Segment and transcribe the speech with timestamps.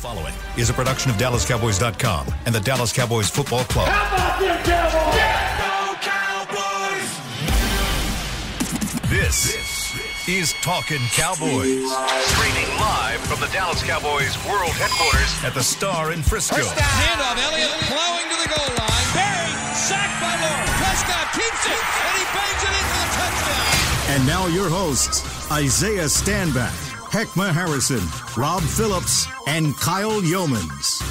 [0.00, 3.86] following is a production of DallasCowboys.com and the Dallas Cowboys Football Club.
[3.88, 4.40] How about
[9.10, 11.84] This is Talking Cowboys.
[12.32, 16.56] Streaming live from the Dallas Cowboys World Headquarters at the Star in Frisco.
[16.56, 19.06] Handoff, Elliott plowing to the goal line.
[19.12, 20.70] Barry, sacked by Lawrence.
[20.80, 24.14] Prescott keeps it, and he bangs it in for the touchdown.
[24.14, 28.00] And now your hosts, Isaiah Stanback, Heckma Harrison,
[28.40, 31.02] Rob Phillips, and Kyle Youmans.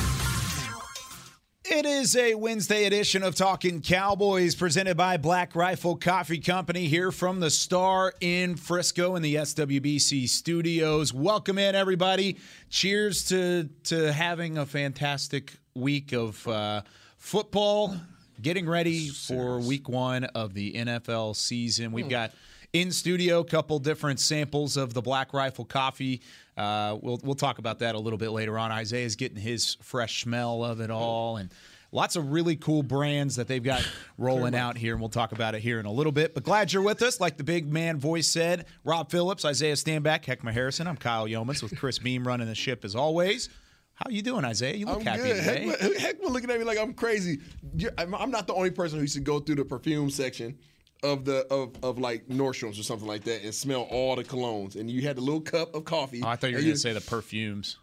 [1.65, 7.11] It is a Wednesday edition of Talking Cowboys presented by Black Rifle Coffee Company here
[7.11, 11.13] from the Star in Frisco in the SWBC studios.
[11.13, 12.37] Welcome in, everybody.
[12.69, 16.81] Cheers to, to having a fantastic week of uh,
[17.17, 17.93] football,
[18.41, 21.91] getting ready for week one of the NFL season.
[21.91, 22.31] We've got
[22.73, 26.21] in studio a couple different samples of the Black Rifle Coffee.
[26.55, 28.71] Uh, we'll we'll talk about that a little bit later on.
[28.71, 31.49] Isaiah's getting his fresh smell of it all, and
[31.91, 35.55] lots of really cool brands that they've got rolling out here, and we'll talk about
[35.55, 36.33] it here in a little bit.
[36.33, 38.65] But glad you're with us, like the big man voice said.
[38.83, 40.85] Rob Phillips, Isaiah Stanback, Heckma Harrison.
[40.87, 43.49] I'm Kyle Youmans with Chris Beam running the ship as always.
[43.93, 44.75] How you doing, Isaiah?
[44.75, 45.43] You look I'm happy good.
[45.43, 45.73] today.
[45.77, 47.39] Heckma, Heckma looking at me like I'm crazy.
[47.75, 50.57] You're- I'm I'm not the only person who used to go through the perfume section
[51.03, 54.75] of the of, of like Nordstrom's or something like that and smell all the colognes.
[54.75, 56.21] And you had the little cup of coffee.
[56.23, 57.77] Oh, I thought you were going to say the perfumes.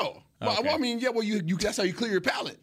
[0.00, 0.22] no.
[0.40, 0.62] Well, Okay.
[0.64, 1.10] well, I mean, yeah.
[1.10, 2.58] Well, you, you that's how you clear your palate.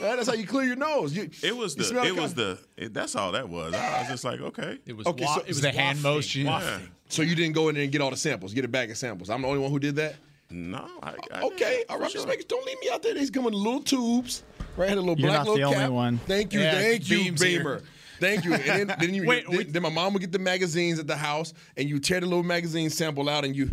[0.00, 1.14] Yeah, that's how you clear your nose.
[1.14, 2.02] You, It was the.
[2.06, 2.58] It was the.
[2.78, 3.74] It, that's all that was.
[3.74, 4.78] I was just like, okay.
[4.86, 6.46] It was, Okay, wa- so it it was was the hand wafting, motion.
[6.46, 6.88] wafting.
[7.08, 8.96] So you didn't go in there and get all the samples, get a bag of
[8.96, 9.28] samples.
[9.28, 10.14] I'm the only one who did that.
[10.48, 10.88] No.
[11.02, 12.10] I, I Okay, did, all for right.
[12.10, 12.20] sure.
[12.22, 13.12] Just make don't leave me out there.
[13.14, 14.42] These come in little tubes.
[14.76, 15.90] Right, had a little You're black not the little only cap.
[15.90, 16.18] one.
[16.18, 17.82] Thank you, Yeah, thank you, Beam's here.
[18.20, 18.34] Beamer.
[18.34, 18.54] Thank you.
[18.54, 19.72] And then, then, you, Wait, then, wait.
[19.72, 22.42] then my mom would get the magazines at the house, and you tear the little
[22.42, 23.70] magazine sample out, and you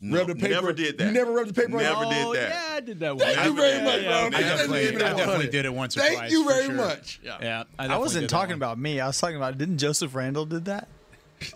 [0.00, 0.48] No, rub the paper.
[0.48, 1.06] Never did that.
[1.06, 1.76] You never rubbed the paper.
[1.78, 2.08] Never it?
[2.10, 2.48] did Oh, that.
[2.50, 3.24] yeah, I did that one.
[3.26, 4.22] Thank you very did much, that.
[4.22, 4.34] Rob.
[4.34, 6.74] I definitely, I definitely did it once or Thank you very sure.
[6.74, 7.20] much.
[7.22, 7.38] Yeah.
[7.40, 9.00] Yeah, I, I wasn't talking about me.
[9.00, 10.88] I was talking about didn't Joseph Randall did that?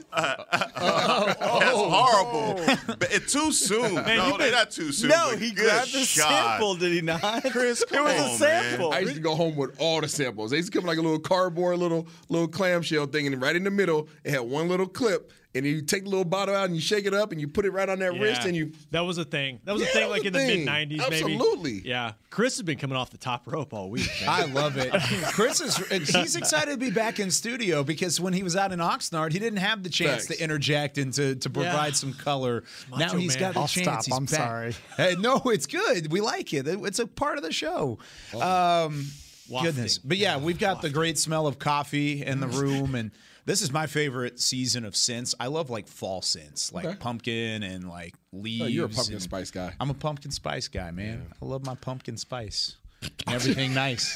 [0.16, 1.90] That's oh.
[1.90, 2.76] horrible.
[2.98, 3.94] But it too soon.
[3.94, 5.10] no, they're not too soon.
[5.10, 6.28] no, he good grabbed the shot.
[6.28, 7.44] sample, did he not?
[7.50, 8.92] Chris, it come was on, a man.
[8.92, 10.50] I used to go home with all the samples.
[10.50, 13.64] They used to come like a little cardboard, little little clamshell thing, and right in
[13.64, 15.32] the middle, it had one little clip.
[15.54, 17.64] And you take the little bottle out and you shake it up and you put
[17.64, 19.60] it right on that wrist and you that was a thing.
[19.64, 21.00] That was Yeah, a thing was like a in the mid '90s, maybe.
[21.00, 21.82] Absolutely.
[21.88, 24.06] Yeah, Chris has been coming off the top rope all week.
[24.20, 24.28] man.
[24.28, 24.92] I love it.
[25.32, 25.76] Chris is
[26.14, 29.38] he's excited to be back in studio because when he was out in Oxnard, he
[29.38, 30.36] didn't have the chance Facts.
[30.38, 31.92] to interject and to, to provide Yeah.
[31.92, 32.62] some color.
[32.90, 33.40] now Macho he's man.
[33.40, 34.04] got the I'll chance.
[34.04, 34.16] stop.
[34.18, 34.34] I'm back.
[34.36, 34.74] sorry.
[34.98, 36.12] Hey, no, it's good.
[36.12, 36.66] We like it.
[36.68, 37.98] It's a part of the show.
[38.34, 39.06] Um,
[39.50, 39.62] Wafting.
[39.62, 43.10] goodness, but yeah, we've got the great smell of coffee in the room, and
[43.48, 45.34] this is my favorite season of scents.
[45.40, 46.96] I love like fall scents, like Okay.
[46.96, 48.62] pumpkin and like leaves.
[48.62, 49.72] Oh, you're a pumpkin spice guy.
[49.80, 51.26] I'm a pumpkin spice guy, man.
[51.40, 52.76] I love my pumpkin spice.
[53.26, 54.14] Everything nice.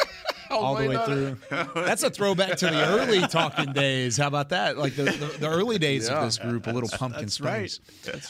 [0.59, 1.39] All the way no, through.
[1.83, 4.17] That's a throwback to the early talking days.
[4.17, 4.79] How about that?
[4.79, 7.81] Like the, the, the early days of this group, a little pumpkin spice.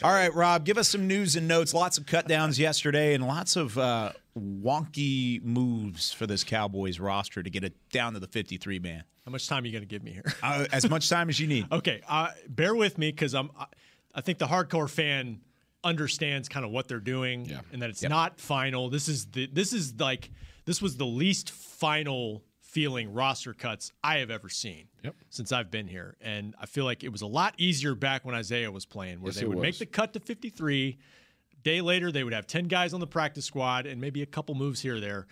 [0.03, 1.75] All right, Rob, give us some news and notes.
[1.75, 7.43] Lots of cut downs yesterday and lots of uh, wonky moves for this Cowboys roster
[7.43, 9.05] to get it down to the 53 man.
[9.25, 10.25] How much time are you going to give me here?
[10.43, 11.66] Uh, as much time as you need.
[11.72, 13.50] Okay, uh, bear with me because I'm.
[13.59, 13.66] I,
[14.15, 15.41] I think the hardcore fan
[15.84, 17.61] understands kind of what they're doing Yeah.
[17.72, 18.91] and that it's not final.
[18.91, 19.47] This is the.
[19.47, 20.31] This is like
[20.65, 25.15] this was the least final feeling roster cuts I have ever seen Yep.
[25.28, 28.34] since I've been here, and I feel like it was a lot easier back when
[28.34, 30.99] Isaiah was playing, where Yes, they would make the cut to 53.
[31.62, 34.55] Day later, they would have 10 guys on the practice squad and maybe a couple
[34.55, 35.27] moves here or there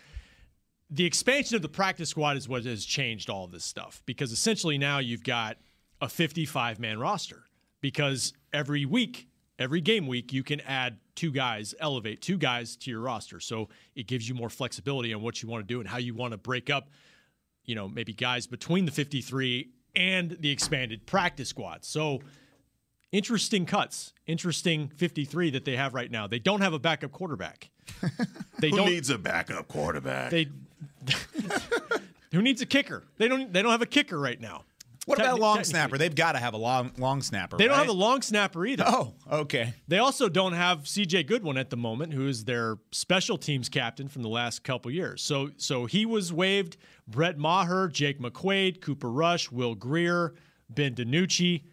[0.92, 4.76] the expansion of the practice squad is what has changed all this stuff because essentially
[4.76, 5.56] now you've got
[6.00, 7.44] a 55 man roster
[7.80, 9.28] because every week
[9.60, 13.68] every game week you can add two guys elevate two guys to your roster so
[13.94, 16.32] it gives you more flexibility on what you want to do and how you want
[16.32, 16.88] to break up
[17.64, 22.20] you know maybe guys between the 53 and the expanded practice squad so
[23.12, 27.70] interesting cuts interesting 53 that they have right now they don't have a backup quarterback
[28.60, 30.30] they Who don't needs a backup quarterback?
[30.30, 30.48] they
[32.32, 33.02] who needs a kicker?
[33.18, 33.52] They don't.
[33.52, 34.64] They don't have a kicker right now.
[35.10, 35.98] What about long snapper?
[35.98, 37.56] They've got to have a long long snapper.
[37.56, 37.80] They don't right?
[37.80, 38.84] have a long snapper either.
[38.86, 39.74] Oh, okay.
[39.88, 41.24] They also don't have C.J.
[41.24, 45.22] Goodwin at the moment, who is their special teams captain from the last couple years.
[45.22, 46.76] So, so he was waived.
[47.08, 50.34] Brett Maher, Jake McQuaid, Cooper Rush, Will Grier,
[50.68, 51.64] Ben DiNucci,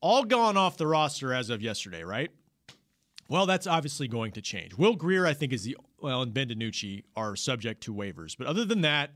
[0.00, 2.30] all gone off the roster as of yesterday, right?
[3.28, 4.74] Well, that's obviously going to change.
[4.74, 8.46] Will Grier, I think, is the well, and Ben DiNucci are subject to waivers, but
[8.46, 9.12] other than that,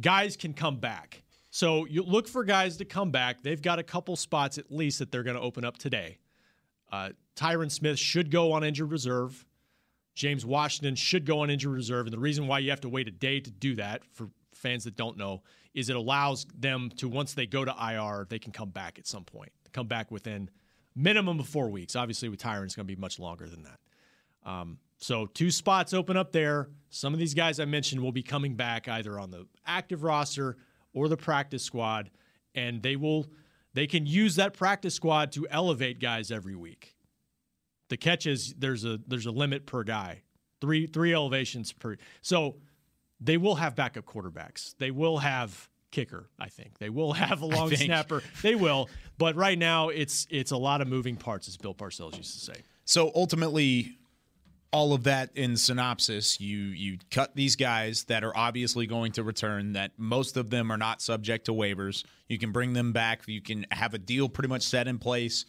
[0.00, 1.23] guys can come back.
[1.54, 3.44] So you look for guys to come back.
[3.44, 6.18] They've got a couple spots at least that they're going to open up today.
[6.90, 9.46] Uh, Tyron Smith should go on injured reserve.
[10.16, 12.06] James Washington should go on injured reserve.
[12.06, 14.82] And the reason why you have to wait a day to do that, for fans
[14.82, 18.50] that don't know, is it allows them to, once they go to IR, they can
[18.50, 19.52] come back at some point.
[19.72, 20.50] Come back within
[20.96, 21.94] minimum of four weeks.
[21.94, 23.78] Obviously, with Tyron, it's going to be much longer than that.
[24.44, 26.70] Um, so, two spots open up there.
[26.90, 30.56] Some of these guys I mentioned will be coming back either on the active roster
[30.94, 32.10] or the practice squad,
[32.54, 33.26] and they will
[33.74, 36.94] they can use that practice squad to elevate guys every week.
[37.90, 40.22] The catch is there's a there's a limit per guy,
[40.60, 41.96] three three elevations per.
[42.22, 42.56] So
[43.20, 44.74] they will have backup quarterbacks.
[44.78, 46.28] They will have kicker.
[46.38, 48.22] I think they will have a long snapper.
[48.42, 48.88] They will,
[49.18, 52.40] but right now it's it's a lot of moving parts, as Bill Parcells used to
[52.40, 52.62] say.
[52.84, 53.98] So ultimately,
[54.74, 59.22] all of that in synopsis, you you cut these guys that are obviously going to
[59.22, 59.74] return.
[59.74, 62.02] That most of them are not subject to waivers.
[62.28, 63.22] You can bring them back.
[63.28, 65.44] You can have a deal pretty much set in place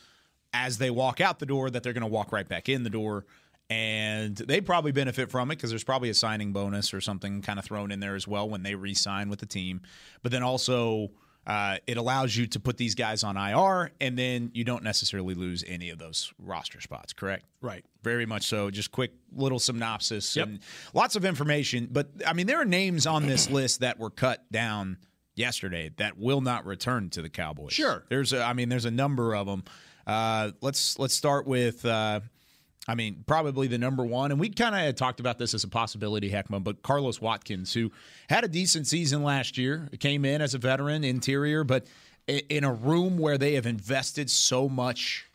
[0.53, 2.89] as they walk out the door that they're going to walk right back in the
[2.91, 3.25] door.
[3.67, 7.57] And they probably benefit from it because there's probably a signing bonus or something kind
[7.57, 9.81] of thrown in there as well when they re sign with the team.
[10.21, 11.09] But then also,
[11.47, 15.35] uh, it allows you to put these guys on IR, and then you don't necessarily
[15.35, 17.45] lose any of those roster spots, correct?
[17.61, 17.85] Right.
[18.03, 18.71] Very much so.
[18.71, 20.47] Just quick little synopsis Yep.
[20.47, 20.59] and
[20.93, 21.87] lots of information.
[21.91, 24.97] But I mean, there are names on this list that were cut down
[25.35, 27.73] yesterday that will not return to the Cowboys.
[27.73, 28.05] Sure.
[28.09, 29.63] There's a, I mean, there's a number of them.
[30.07, 31.85] Uh, let's let's start with.
[31.85, 32.21] Uh,
[32.87, 35.67] I mean, probably the number one, and we kind of talked about this as a
[35.67, 37.91] possibility, Heckman, but Carlos Watkins, who
[38.29, 41.85] had a decent season last year, came in as a veteran interior, but
[42.27, 45.25] in a room where they have invested so much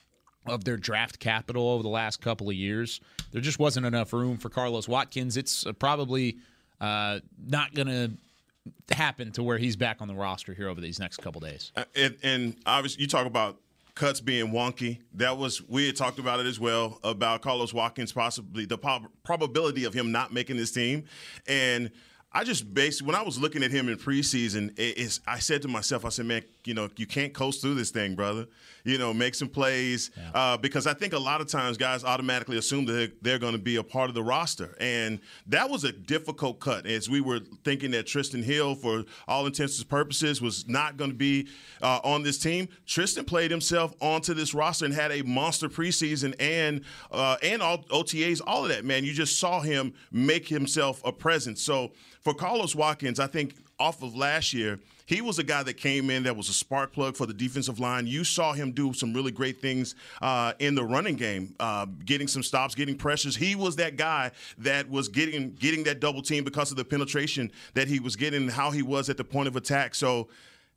[0.47, 3.01] of their draft capital over the last couple of years,
[3.33, 5.37] there just wasn't enough room for Carlos Watkins.
[5.37, 6.39] It's uh, probably
[6.81, 10.99] uh, not going to happen to where he's back on the roster here over these
[10.99, 11.73] next couple days.
[11.77, 13.59] Uh, and, and obviously, you talk about
[14.01, 14.99] cuts being wonky.
[15.13, 19.11] That was we had talked about it as well about Carlos Watkins possibly the prob-
[19.25, 21.05] probability of him not making this team,
[21.47, 21.91] and.
[22.33, 25.69] I just basically when I was looking at him in preseason, it, I said to
[25.69, 28.47] myself, I said, man, you know, you can't coast through this thing, brother.
[28.85, 32.59] You know, make some plays uh, because I think a lot of times guys automatically
[32.59, 35.85] assume that they're, they're going to be a part of the roster, and that was
[35.85, 36.87] a difficult cut.
[36.87, 41.11] As we were thinking that Trysten Hill, for all intents and purposes, was not going
[41.11, 41.49] to be
[41.83, 42.69] uh, on this team.
[42.87, 47.85] Trysten played himself onto this roster and had a monster preseason and uh, and all
[47.85, 48.85] OTAs, all of that.
[48.85, 51.63] Man, you just saw him make himself a presence.
[51.63, 55.75] So for Carlos Watkins, I think off of last year, he was a guy that
[55.75, 58.07] came in that was a spark plug for the defensive line.
[58.07, 62.29] You saw him do some really great things uh, in the running game, uh, getting
[62.29, 63.35] some stops, getting pressures.
[63.35, 67.51] He was that guy that was getting getting that double team because of the penetration
[67.75, 69.97] that he was getting and how he was at the point of attack.
[69.97, 70.29] So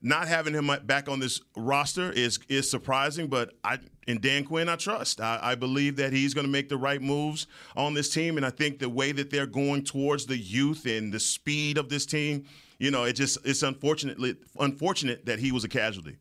[0.03, 4.67] not having him back on this roster is is surprising, but I in Dan Quinn
[4.67, 5.21] I trust.
[5.21, 8.45] I, I believe that he's going to make the right moves on this team, and
[8.45, 12.05] I think the way that they're going towards the youth and the speed of this
[12.05, 12.45] team,
[12.83, 16.17] you know, it just it's unfortunately unfortunate that he was a casualty.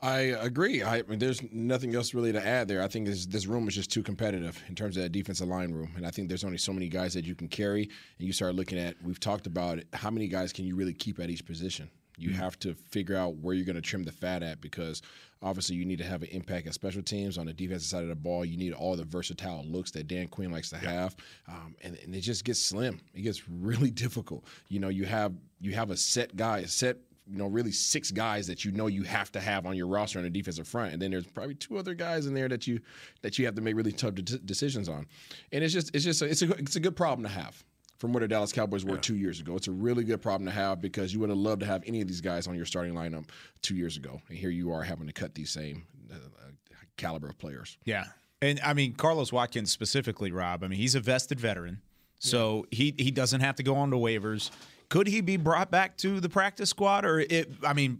[0.00, 0.82] I agree.
[0.82, 2.82] I mean, there's nothing else really to add there.
[2.82, 5.72] I think this this room is just too competitive in terms of that defensive line
[5.72, 7.82] room, and I think there's only so many guys that you can carry.
[7.82, 10.94] And you start looking at, we've talked about it, how many guys can you really
[10.94, 11.90] keep at each position?
[12.20, 15.02] You have to figure out where you're going to trim the fat at because
[15.42, 18.08] obviously you need to have an impact at special teams on the defensive side of
[18.08, 18.44] the ball.
[18.44, 21.16] You need all the versatile looks that Dan Quinn likes to have,
[21.48, 23.00] um, and, and it just gets slim.
[23.14, 24.44] It gets really difficult.
[24.68, 26.98] You know, you have you have a set guy, a set
[27.30, 30.18] you know, really six guys that you know you have to have on your roster
[30.18, 32.80] on the defensive front, and then there's probably two other guys in there that you
[33.22, 35.06] that you have to make really tough de- decisions on.
[35.52, 37.62] And it's just it's just a, it's a it's a good problem to have
[38.00, 39.54] from where the Dallas Cowboys were two years ago.
[39.54, 42.00] It's a really good problem to have because you would have loved to have any
[42.00, 43.26] of these guys on your starting lineup
[43.62, 46.50] two years ago, and here you are having to cut these same uh, uh,
[46.96, 47.78] caliber of players.
[47.84, 48.04] Yeah.
[48.42, 51.82] And I mean, Carlos Watkins specifically, Rob, I mean, he's a vested veteran.
[52.22, 54.50] So he, he doesn't have to go on to waivers.
[54.90, 57.06] Could he be brought back to the practice squad?
[57.06, 57.98] Or, it, I mean,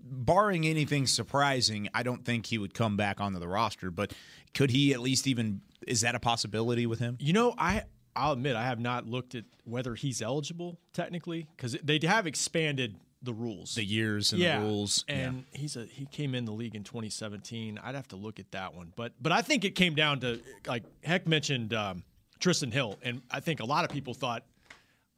[0.00, 3.90] barring anything surprising, I don't think he would come back onto the roster.
[3.90, 4.12] But
[4.54, 7.16] could he at least even, is that a possibility with him?
[7.18, 7.82] You know, I
[8.16, 12.96] I'll admit I have not looked at whether he's eligible technically because they have expanded
[13.22, 15.04] the rules, The years and yeah, the rules.
[15.08, 17.78] and he's a he came in the league in 2017.
[17.82, 20.40] I'd have to look at that one, but but I think it came down to
[20.66, 22.04] like Heck mentioned um,
[22.40, 24.44] Trysten Hill, and I think a lot of people thought.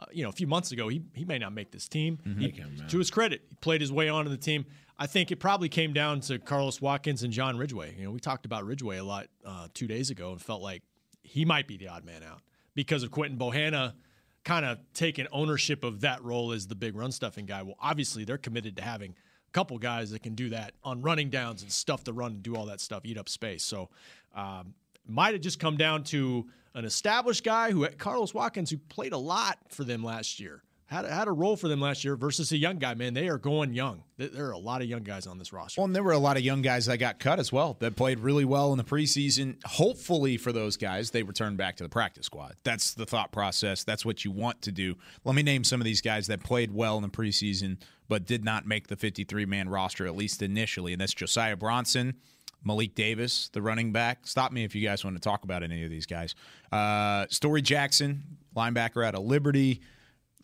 [0.00, 2.20] Uh, you know, a few months ago, he, he may not make this team.
[2.38, 2.52] He,
[2.86, 4.64] to his credit, he played his way onto the team.
[4.96, 7.96] I think it probably came down to Carlos Watkins and John Ridgeway.
[7.98, 10.84] You know, we talked about Ridgeway a lot uh, two days ago and felt like
[11.24, 12.42] he might be the odd man out
[12.78, 13.92] because of Quinton Bohanna
[14.44, 17.60] kind of taking ownership of that role as the big run stuffing guy.
[17.60, 19.16] Well, obviously they're committed to having
[19.48, 22.42] a couple guys that can do that on running downs and stuff the run and
[22.44, 23.64] do all that stuff, eat up space.
[23.64, 23.88] So
[24.32, 24.74] um,
[25.08, 29.18] might have just come down to an established guy who Carlos Watkins, who played a
[29.18, 32.56] lot for them last year, had had a role for them last year versus a
[32.56, 32.94] young guy.
[32.94, 34.02] Man, they are going young.
[34.16, 35.80] There are a lot of young guys on this roster.
[35.80, 37.94] Well, and there were a lot of young guys that got cut as well that
[37.94, 39.62] played really well in the preseason.
[39.66, 42.56] Hopefully, for those guys, they return back to the practice squad.
[42.64, 43.84] That's the thought process.
[43.84, 44.96] That's what you want to do.
[45.24, 47.76] Let me name some of these guys that played well in the preseason
[48.08, 50.92] but did not make the 53 man roster, at least initially.
[50.92, 52.14] And that's Josiah Bronson.
[52.64, 54.26] Malik Davis, the running back.
[54.26, 56.34] Stop me if you guys want to talk about any of these guys.
[56.72, 58.22] Uh, Storey Jackson,
[58.56, 59.80] linebacker out of Liberty.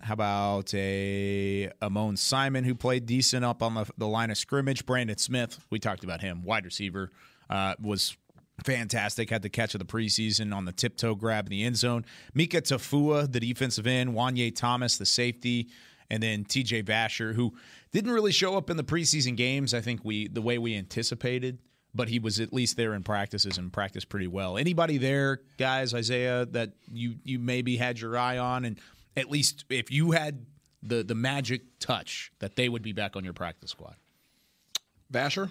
[0.04, 4.84] How about a Amon Simon who played decent up on the, the line of scrimmage?
[4.84, 7.10] Brandon Smith, we talked about him, wide receiver,
[7.48, 8.14] uh, was
[8.64, 9.30] fantastic.
[9.30, 12.04] Had the catch of the preseason on the tiptoe grab in the end zone.
[12.34, 14.10] Mika Tafua, the defensive end.
[14.12, 15.70] Wanye Thomas, the safety,
[16.10, 17.54] and then TJ Vasher, who
[17.90, 19.72] didn't really show up in the preseason games.
[19.72, 21.60] I think we the way we anticipated,
[21.94, 24.58] but he was at least there in practices and practiced pretty well.
[24.58, 28.78] Anybody there, guys, Isaiah, that you you maybe had your eye on and
[29.16, 30.46] at least if you had
[30.82, 33.96] the the magic touch that they would be back on your practice squad.
[35.12, 35.50] Vasher,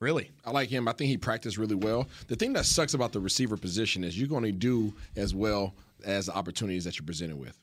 [0.00, 0.30] Really?
[0.46, 0.88] I like him.
[0.88, 2.08] I think he practiced really well.
[2.28, 5.74] The thing that sucks about the receiver position is you're going to do as well
[6.04, 7.58] as the opportunities that you're presented with.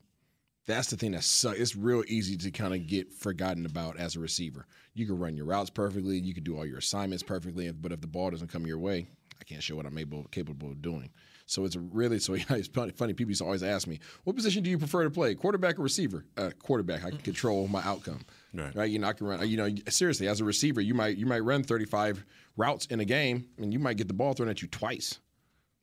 [0.67, 1.57] That's the thing that sucks.
[1.57, 4.67] It's real easy to kind of get forgotten about as a receiver.
[4.93, 8.01] You can run your routes perfectly, you can do all your assignments perfectly, but if
[8.01, 9.07] the ball doesn't come your way,
[9.39, 11.09] I can't show what I'm able capable of doing.
[11.45, 12.91] So it's really so it's funny.
[12.91, 13.13] funny.
[13.13, 15.83] People used to always ask me, "What position do you prefer to play, quarterback or
[15.83, 17.03] receiver?" Uh, quarterback.
[17.05, 18.25] I can control my outcome.
[18.53, 18.75] Right.
[18.75, 18.89] right.
[18.89, 19.47] You know, I can run.
[19.47, 22.25] You know, seriously, as a receiver, you might you might run 35
[22.57, 25.19] routes in a game, and you might get the ball thrown at you twice.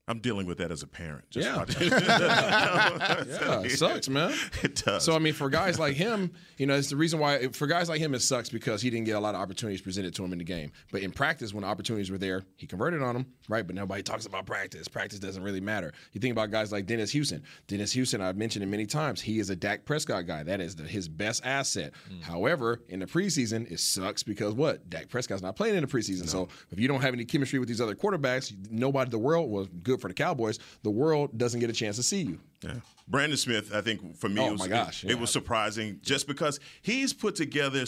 [0.07, 1.25] I'm dealing with that as a parent.
[1.31, 1.65] Just Yeah.
[3.45, 4.35] Yeah, it sucks, man.
[4.63, 5.03] It does.
[5.05, 7.89] So I mean, for guys like him, you know, it's the reason why for guys
[7.89, 10.33] like him it sucks because he didn't get a lot of opportunities presented to him
[10.33, 10.73] in the game.
[10.93, 13.67] But in practice, when opportunities were there, he converted on them, right?
[13.67, 14.89] But nobody talks about practice.
[14.89, 15.93] Practice doesn't really matter.
[16.13, 17.43] You think about guys like Dennis Houston.
[17.67, 19.21] Dennis Houston, I've mentioned it many times.
[19.21, 20.43] He is a Dak Prescott guy.
[20.43, 21.93] That is the, his best asset.
[22.09, 22.21] Hmm.
[22.21, 24.89] However, in the preseason, it sucks because what?
[24.91, 26.29] Dak Prescott's not playing in the preseason.
[26.29, 29.51] So if you don't have any chemistry with these other quarterbacks, nobody in the world
[29.51, 30.59] was good for the Cowboys.
[30.83, 32.41] The world doesn't get a chance to see you.
[32.63, 32.75] Yeah.
[33.09, 35.13] Brandon Smith, I think for me, Oh, it was, my gosh, it, yeah.
[35.15, 37.85] it was surprising just because he's put together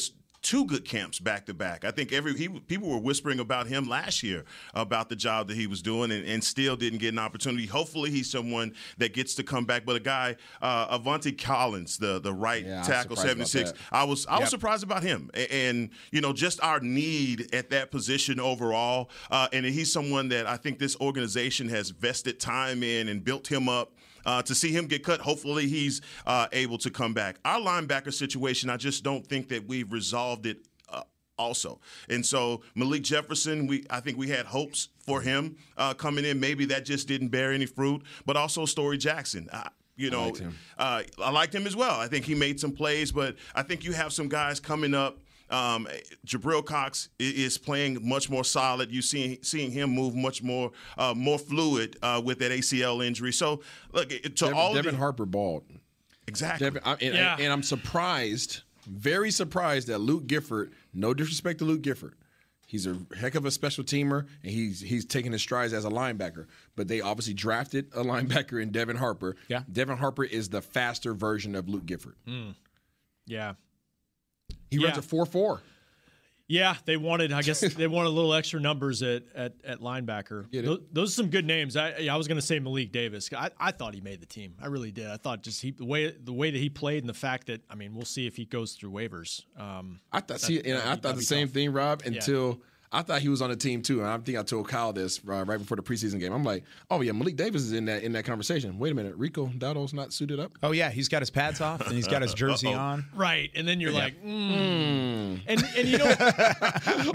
[0.47, 1.85] two good camps back to back.
[1.85, 5.57] I think every he, people were whispering about him last year about the job that
[5.57, 7.67] he was doing and, and still didn't get an opportunity.
[7.67, 9.85] Hopefully, he's someone that gets to come back.
[9.85, 13.73] But a guy, uh, Aviante Collins, the the right Yeah, tackle, 76.
[13.91, 17.71] I was I was surprised about him, A- and you know just our need at
[17.71, 19.11] that position overall.
[19.29, 23.49] Uh, and he's someone that I think this organization has vested time in and built
[23.49, 23.93] him up.
[24.27, 27.37] Uh, to see him get cut, hopefully he's uh, able to come back.
[27.45, 30.59] Our linebacker situation, I just don't think that we've resolved it.
[30.89, 31.03] Uh,
[31.39, 31.81] also,
[32.11, 36.41] and so Malik Jefferson, we I think we had hopes for him uh, coming in.
[36.41, 38.03] Maybe that just didn't bear any fruit.
[38.27, 39.49] But also Storey Jackson.
[39.53, 40.55] I, you know, liked him.
[40.77, 41.99] uh, I liked him as well.
[41.99, 45.19] I think he made some plays, but I think you have some guys coming up.
[45.51, 45.87] Um,
[46.27, 48.91] Jabril Cox is playing much more solid.
[48.91, 53.33] You see, seeing him move much more, uh, more fluid uh, with that ACL injury.
[53.33, 53.61] So,
[53.93, 55.65] look it- to Devin, all Devin the, Harper balled.
[56.27, 56.67] exactly.
[56.67, 57.37] Devin, I, and, Yeah.
[57.39, 60.73] and I'm surprised, very surprised that Luke Gifford.
[60.93, 62.15] No disrespect to Luke Gifford,
[62.67, 65.91] he's a heck of a special teamer, and he's he's taking his strides as a
[65.91, 66.47] linebacker.
[66.75, 69.37] But they obviously drafted a linebacker in Devin Harper.
[69.49, 69.63] Yeah.
[69.71, 72.17] Devin Harper is the faster version of Luke Gifford.
[73.27, 73.55] Yeah.
[74.71, 74.99] He runs Yeah.
[75.01, 75.63] a four four.
[76.49, 77.33] Yeah, they wanted.
[77.33, 80.47] I guess they wanted a little extra numbers at at, at linebacker.
[80.53, 81.77] Those, those are some good names.
[81.77, 83.29] I I was going to say Malik Davis.
[83.37, 84.55] I, I thought he made the team.
[84.63, 85.09] I really did.
[85.09, 87.63] I thought just he the way the way that he played and the fact that
[87.69, 89.43] I mean we'll see if he goes through waivers.
[89.59, 91.55] Um, I thought see, and I thought the same tough.
[91.55, 92.61] thing, Rob, until.
[92.93, 95.21] I thought he was on the team too, and I think I told Kyle this
[95.29, 96.33] uh, right before the preseason game.
[96.33, 99.15] I'm like, "Oh yeah, Malik Davis is in that in that conversation." Wait a minute,
[99.17, 100.53] Rico Dowdle's not suited up.
[100.63, 103.05] Oh yeah, he's got his pads off and he's got his jersey on.
[103.15, 105.41] right, and then you're like, mm.
[105.47, 106.15] and and you know,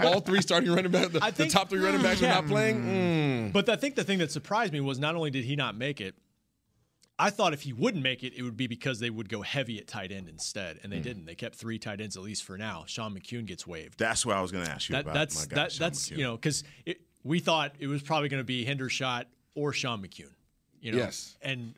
[0.04, 2.30] All three starting running backs, the, I the top three running backs Yeah.
[2.38, 2.82] are not playing.
[2.82, 3.52] Mm.
[3.52, 6.00] but I think the thing that surprised me was not only did he not make
[6.00, 6.14] it.
[7.22, 9.78] I thought if he wouldn't make it, it would be because they would go heavy
[9.78, 11.24] at tight end instead, and they didn't.
[11.26, 12.84] They kept three tight ends at least for now.
[12.86, 13.98] Sean McKeon gets waived.
[13.98, 15.14] That's what I was going to ask you That, about.
[15.14, 16.16] that's my guy, that, that's McHugh.
[16.16, 16.64] you know because
[17.24, 19.24] we thought it was probably going to be Hendershot
[19.54, 20.32] or Sean McKeon,
[20.80, 21.36] you know, Yes.
[21.42, 21.74] and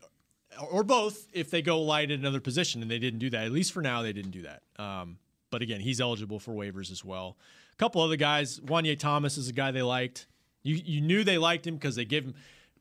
[0.70, 3.44] or both if they go light at another position, and they didn't do that.
[3.44, 4.62] At least for now, they didn't do that.
[4.78, 5.18] Um,
[5.50, 7.36] but again, he's eligible for waivers as well.
[7.72, 10.26] A couple other guys, Wanye Thomas is a guy they liked.
[10.62, 12.34] You you knew they liked him because they gave him.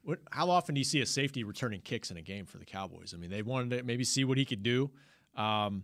[0.03, 2.65] What, how often do you see a safety returning kicks in a game for the
[2.65, 3.13] Cowboys?
[3.13, 4.91] I mean, they wanted to maybe see what he could do.
[5.35, 5.83] Um,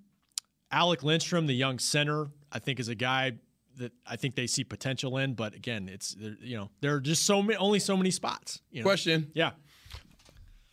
[0.72, 3.34] Alec Lindstrom, the young center, I think is a guy
[3.78, 5.34] that I think they see potential in.
[5.36, 8.62] But again, it's you know there are just so many only so many spots.
[8.72, 8.86] You know?
[8.86, 9.52] Question Yeah.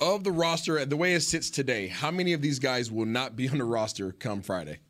[0.00, 3.36] of the roster, the way it sits today, how many of these guys will not
[3.36, 4.80] be on the roster come Friday?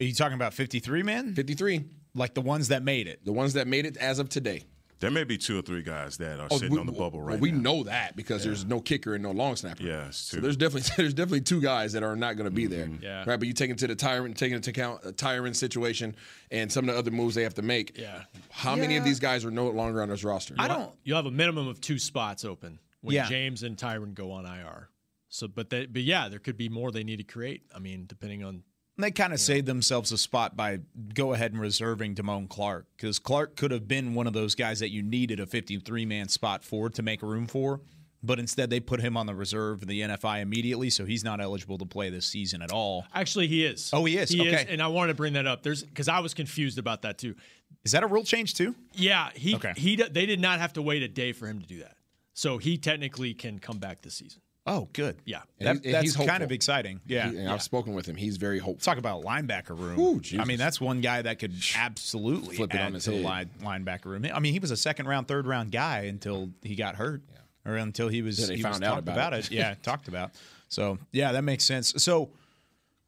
[0.00, 1.34] Are you talking about 53 man?
[1.34, 1.84] 53.
[2.14, 3.24] Like the ones that made it.
[3.24, 4.64] The ones that made it as of today.
[5.00, 7.18] There may be two or three guys that are Oh, sitting we- on the bubble
[7.20, 7.60] well, right we now.
[7.60, 9.82] know that because there's no kicker and no long snapper.
[9.82, 12.86] Yeah, So there's definitely there's definitely two guys that are not going to be there.
[12.86, 13.02] Mm-hmm.
[13.02, 13.24] Yeah.
[13.26, 16.14] Right, but you take into the Tyron taking into account a uh, Tyron situation
[16.50, 17.96] and some of the other moves they have to make.
[17.98, 18.22] Yeah.
[18.50, 20.54] How many of these guys are no longer on this roster?
[20.58, 20.92] I don't.
[21.02, 23.26] You'll have a minimum of two spots open when Yeah.
[23.26, 24.88] James and Tyron go on IR.
[25.30, 27.62] So, but they, but yeah, there could be more they need to create.
[27.74, 28.64] I mean, depending on
[28.98, 30.80] They kind of saved themselves a spot by
[31.14, 34.80] go ahead and reserving Damone Clark because Clark could have been one of those guys
[34.80, 37.80] that you needed a 53 man spot for to make room for.
[38.22, 41.40] But instead, they put him on the reserve of the NFI immediately, so he's not
[41.40, 43.06] eligible to play this season at all.
[43.14, 43.88] Actually, he is.
[43.94, 44.28] Oh, he is?
[44.28, 44.66] He is, Okay.
[44.70, 45.62] and I wanted to bring that up.
[45.62, 47.34] There's because I was confused about that too.
[47.82, 48.74] Is that a rule change too?
[48.92, 49.72] Yeah, he Okay.
[49.74, 51.96] he they did not have to wait a day for him to do that,
[52.34, 54.42] so he technically can come back this season.
[54.66, 55.16] Oh, good.
[55.24, 55.40] Yeah.
[55.58, 57.00] That, and that's kind of exciting.
[57.06, 57.30] Yeah.
[57.30, 58.16] He- and I've spoken with him.
[58.16, 58.84] He's very hopeful.
[58.84, 59.98] Talk about linebacker room.
[59.98, 63.16] Ooh, I mean, that's one guy that could absolutely Flip it on his to the
[63.16, 63.24] head.
[63.24, 64.26] line, linebacker room.
[64.32, 67.22] I mean, he was a second round, third round guy until he got hurt,
[67.64, 69.46] or until he was he found was out talked about it.
[69.46, 69.50] it.
[69.52, 70.32] Yeah, talked about.
[70.68, 71.94] So yeah, that makes sense.
[71.96, 72.30] So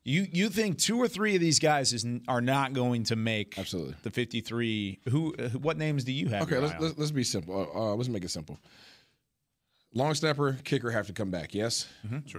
[0.05, 3.57] you you think two or three of these guys is, are not going to make
[3.59, 3.95] Absolutely.
[4.03, 4.99] the fifty three?
[5.11, 5.35] Who?
[5.61, 6.43] What names do you have?
[6.43, 7.71] Okay, let's, let's let's be simple.
[7.75, 8.59] Uh, uh, let's make it simple.
[9.95, 11.55] Long snapper, kicker have to come back.
[11.55, 11.87] Yes.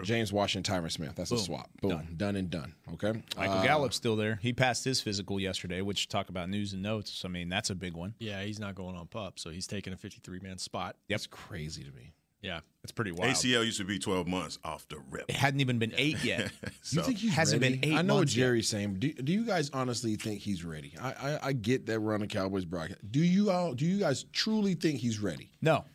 [0.04, 1.14] James Washington, Tyron Smith.
[1.16, 1.70] That's a swap.
[1.82, 2.36] Boom, done.
[2.36, 2.74] and done.
[2.94, 3.22] Okay.
[3.38, 4.40] Michael Uh, Gallup's still there.
[4.42, 7.24] He passed his physical yesterday, which talk about news and notes.
[7.24, 8.16] I mean, that's a big one.
[8.20, 10.96] Yeah, he's not going on pup, so he's taking a 53 man spot.
[11.10, 12.14] That's crazy to me.
[12.42, 13.32] Yeah, That's pretty wild.
[13.32, 15.30] ACL used to be 12 months off the rip.
[15.30, 16.52] It hadn't even been eight yet.
[16.92, 17.78] You think he's hasn't ready?
[17.78, 18.44] been eight I know what months yet.
[18.48, 18.96] Jerry's saying.
[18.96, 20.94] Do, do you guys honestly think he's ready?
[21.02, 23.00] I, I I get that we're on the Cowboys broadcast.
[23.10, 23.74] Do you all?
[23.74, 25.50] Do you guys truly think he's ready?
[25.62, 25.86] no,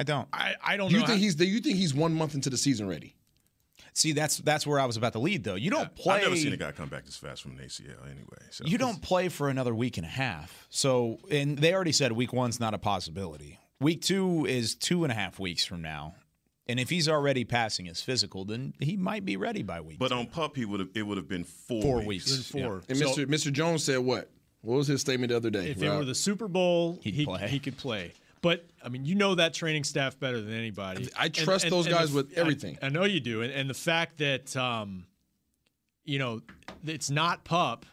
[0.00, 0.26] I don't.
[0.32, 1.06] I, I don't Do you know.
[1.06, 1.34] think how- he's?
[1.34, 3.14] Do you think he's one month into the season ready?
[3.92, 5.56] See, that's that's where I was about to lead, though.
[5.56, 6.16] You don't play.
[6.16, 8.38] I've never seen a guy come back this fast from an ACL anyway.
[8.50, 8.64] So.
[8.64, 10.66] You don't play for another week and a half.
[10.70, 13.58] So, and they already said week one's not a possibility.
[13.80, 16.14] Week two is two and a half weeks from now.
[16.66, 19.98] And if he's already passing his physical, then he might be ready by week.
[19.98, 20.14] But two.
[20.14, 20.90] on pup, he would have.
[20.94, 22.30] It would have been four, four weeks.
[22.30, 22.48] weeks.
[22.50, 22.82] four.
[22.88, 23.26] And So Mr.
[23.26, 23.52] Mr.
[23.52, 24.30] Jones said what?
[24.62, 25.70] What was his statement the other day?
[25.70, 27.48] if it were the Super Bowl, He'd he, play.
[27.48, 28.12] he could play.
[28.42, 31.08] But I mean, you know that training staff better than anybody.
[31.18, 32.78] I trust those the guys with everything.
[32.80, 35.06] I, I know you do, and, and the fact that um,
[36.04, 36.40] you know
[36.86, 37.84] it's not pup,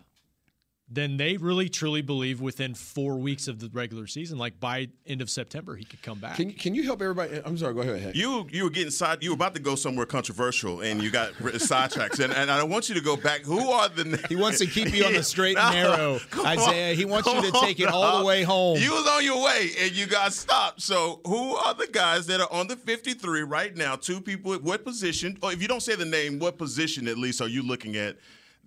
[0.90, 5.22] then they really truly believe within four weeks of the regular season, like by end
[5.22, 6.38] of September, he could come back.
[6.38, 7.42] Can can you help everybody?
[7.44, 7.74] I'm sorry.
[7.74, 8.16] Go ahead.
[8.16, 9.22] You you were getting side.
[9.22, 12.20] You were about to go somewhere controversial, and you got ri- sidetracks.
[12.24, 13.42] And, and I want you to go back.
[13.42, 14.26] Who are the?
[14.30, 16.92] he wants to keep you on the straight and narrow, come Isaiah.
[16.92, 18.78] on, he wants you to take it all the way home.
[18.78, 20.82] You was on your way, and you got stopped.
[20.82, 23.98] So who are the guys that are on the 53 right now?
[23.98, 24.54] Two people.
[24.56, 25.38] What position?
[25.44, 28.16] Or if you don't say the name, what position at least are you looking at?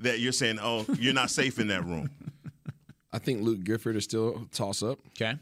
[0.00, 2.10] That you're saying, oh, you're not safe in that room.
[3.12, 4.98] I think Luke Gifford is still a toss up.
[5.10, 5.38] okay.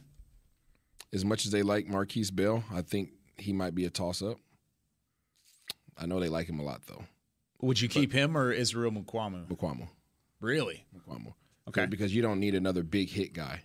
[1.12, 4.36] As much as they like Markquese Bell, I think he might be a toss up.
[5.96, 7.04] I know they like him a lot though.
[7.60, 9.46] Would you keep him or Israel Mukuamu?
[9.46, 9.88] Mukwamo.
[10.40, 10.84] Really?
[10.96, 11.34] Mukwamo.
[11.68, 11.86] Okay.
[11.86, 13.62] Because you don't need another big hit guy.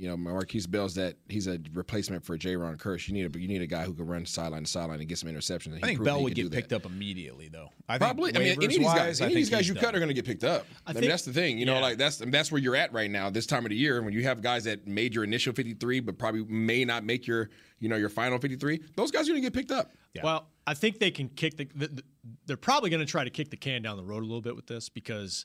[0.00, 3.06] You know, Markquese Bell's that he's a replacement for Jayron Kearse.
[3.06, 5.18] You need a you need a guy who can run sideline to sideline and get
[5.18, 5.76] some interceptions.
[5.76, 7.68] I think Bell would get picked up immediately, though.
[7.86, 8.34] I think Probably.
[8.34, 9.84] I mean, any of these guys, any of these guys you done.
[9.84, 10.64] cut are going to get picked up.
[10.86, 11.58] I, mean, think- that's the thing.
[11.58, 11.80] You know, yeah.
[11.80, 13.28] like that's that's where you're at right now.
[13.28, 16.18] This time of the year, when you have guys that made your initial 53, but
[16.18, 18.80] probably may not make your you know your final 53.
[18.96, 19.90] Those guys are going to get picked up.
[20.24, 21.68] Well, I think they can kick the.
[21.74, 22.02] the, the
[22.46, 24.56] they're probably going to try to kick the can down the road a little bit
[24.56, 25.44] with this because,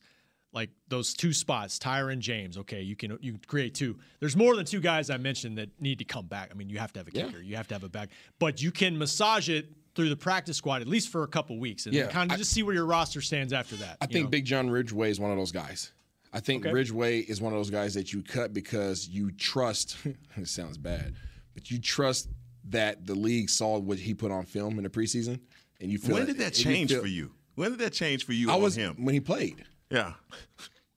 [0.55, 2.57] like those two spots, Tyron James.
[2.57, 3.97] Okay, you can you can create two.
[4.21, 6.49] There's more than two guys I mentioned that need to come back.
[6.51, 7.25] I mean, you have to have a Yeah.
[7.27, 10.57] kicker, you have to have a back, but you can massage it through the practice
[10.57, 12.73] squad at least for a couple weeks and Yeah, kind I- of just see where
[12.73, 13.97] your roster stands after that.
[14.01, 14.29] I think know?
[14.31, 15.91] Big John Ridgeway is one of those guys.
[16.33, 16.73] I think Okay.
[16.73, 19.95] Ridgeway is one of those guys that you cut because you trust.
[20.35, 21.15] it sounds bad,
[21.53, 22.29] but you trust
[22.69, 25.39] that the league saw what he put on film in the preseason,
[25.79, 27.31] and you feel When did that and you change feel- for you?
[27.55, 28.95] When did that change for you I on was him?
[29.05, 29.63] when he played.
[29.95, 30.13] Yeah.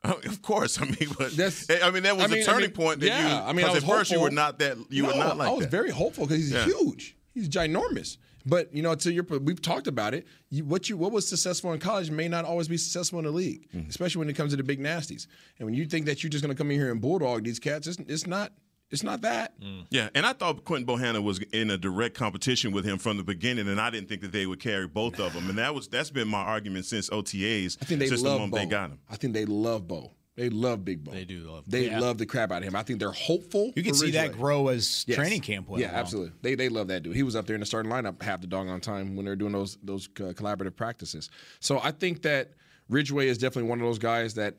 [0.04, 2.64] Oh, of course, I mean, but That's- I mean that was I mean- a turning
[2.64, 3.00] I mean, point.
[3.00, 4.76] That yeah, you, I mean, I was at first you were not that.
[4.90, 5.70] You no, were not like I was that.
[5.72, 6.64] very hopeful because he's Yeah.
[6.66, 7.16] huge.
[7.34, 8.16] He's ginormous.
[8.46, 10.24] But you know, to your we've talked about it.
[10.50, 13.32] You, what you what was successful in college may not always be successful in the
[13.32, 13.90] league, Mm-hmm.
[13.90, 15.26] especially when it comes to the big nasties.
[15.58, 17.58] And when you think that you're just going to come in here and bulldog these
[17.58, 18.52] cats, it's, it's not.
[18.90, 19.60] It's not that.
[19.60, 19.84] Mm.
[19.90, 23.22] Yeah, and I thought Quinton Bohanna was in a direct competition with him from the
[23.22, 25.48] beginning, and I didn't think that they would carry both of them.
[25.50, 27.76] And that was that's been my argument since OTAs.
[27.82, 28.58] I think they since the love moment Bo.
[28.58, 28.98] they got him.
[29.10, 30.12] I think they love Bo.
[30.36, 31.10] They love Big Bo.
[31.10, 31.98] They do love- They Yeah.
[31.98, 32.76] love the crap out of him.
[32.76, 33.72] I think they're hopeful.
[33.74, 35.16] You can see that grow as Yes.
[35.16, 36.00] training camp went Yeah, along.
[36.00, 36.32] absolutely.
[36.42, 37.16] They they love that dude.
[37.16, 39.52] He was up there in the starting lineup half the doggone time when they're doing
[39.52, 41.28] those those uh, collaborative practices.
[41.60, 42.52] So I think that
[42.88, 44.54] Ridgeway is definitely one of those guys that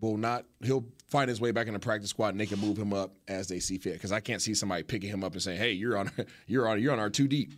[0.00, 0.44] will not.
[0.62, 3.14] He'll find his way back in the practice squad and they can move him up
[3.26, 3.94] as they see fit.
[3.94, 6.10] Because I can't see somebody picking him up and saying, "Hey, you're on,
[6.46, 7.52] you're on, you're on our two deep."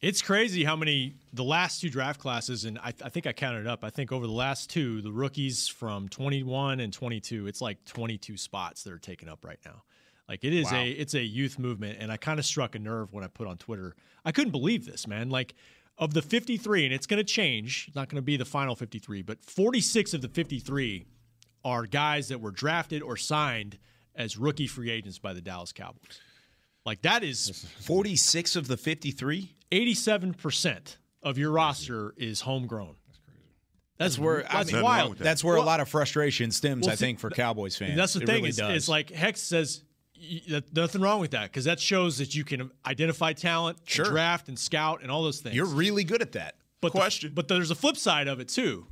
[0.00, 3.66] It's crazy how many the last two draft classes, and I, I think I counted
[3.66, 3.84] up.
[3.84, 8.38] I think over the last two, the rookies from 21 and 22, it's like 22
[8.38, 9.82] spots that are taken up right now.
[10.26, 13.12] Like it is a it's a youth movement, and I kind of struck a nerve
[13.12, 13.96] when I put on Twitter.
[14.24, 15.28] I couldn't believe this, man.
[15.28, 15.54] Like
[15.98, 17.86] of the 53, and it's going to change.
[17.88, 21.04] It's not going to be the final 53, but 46 of the 53
[21.64, 23.78] are guys that were drafted or signed
[24.14, 26.20] as rookie free agents by the Dallas Cowboys.
[26.86, 29.54] Like that is 46 of the 53.
[29.70, 32.96] 87% of your roster is homegrown.
[33.98, 35.18] That's where I that's mean, Nothing wrong wild.
[35.18, 35.24] that.
[35.24, 37.96] That's where Well- a lot of frustration stems, well, I think, for Cowboys fans.
[37.96, 39.84] That's the It thing really is, is like Hex says
[40.72, 44.58] nothing wrong with that because that shows that you can identify talent, and draft and
[44.58, 45.54] scout and all those things.
[45.54, 46.56] you're really good at that.
[46.80, 47.32] but the- Question.
[47.34, 48.86] but there's a flip side of it too.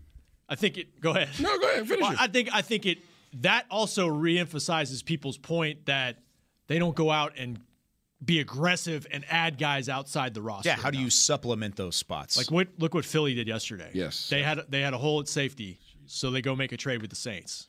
[0.48, 1.00] I think it.
[1.00, 1.28] Go ahead.
[1.40, 2.20] No, go ahead, finish Well, it.
[2.20, 2.98] I think I think it
[3.42, 6.16] that also reemphasizes people's point that
[6.66, 7.60] they don't go out and
[8.24, 10.70] be aggressive and add guys outside the roster.
[10.70, 11.04] Yeah, how do enough.
[11.04, 12.36] you supplement those spots?
[12.36, 12.68] Like what?
[12.78, 13.90] Look what Philly did yesterday.
[13.92, 14.28] Yes.
[14.28, 17.10] they had they had a hole at safety, so they go make a trade with
[17.10, 17.68] the Saints,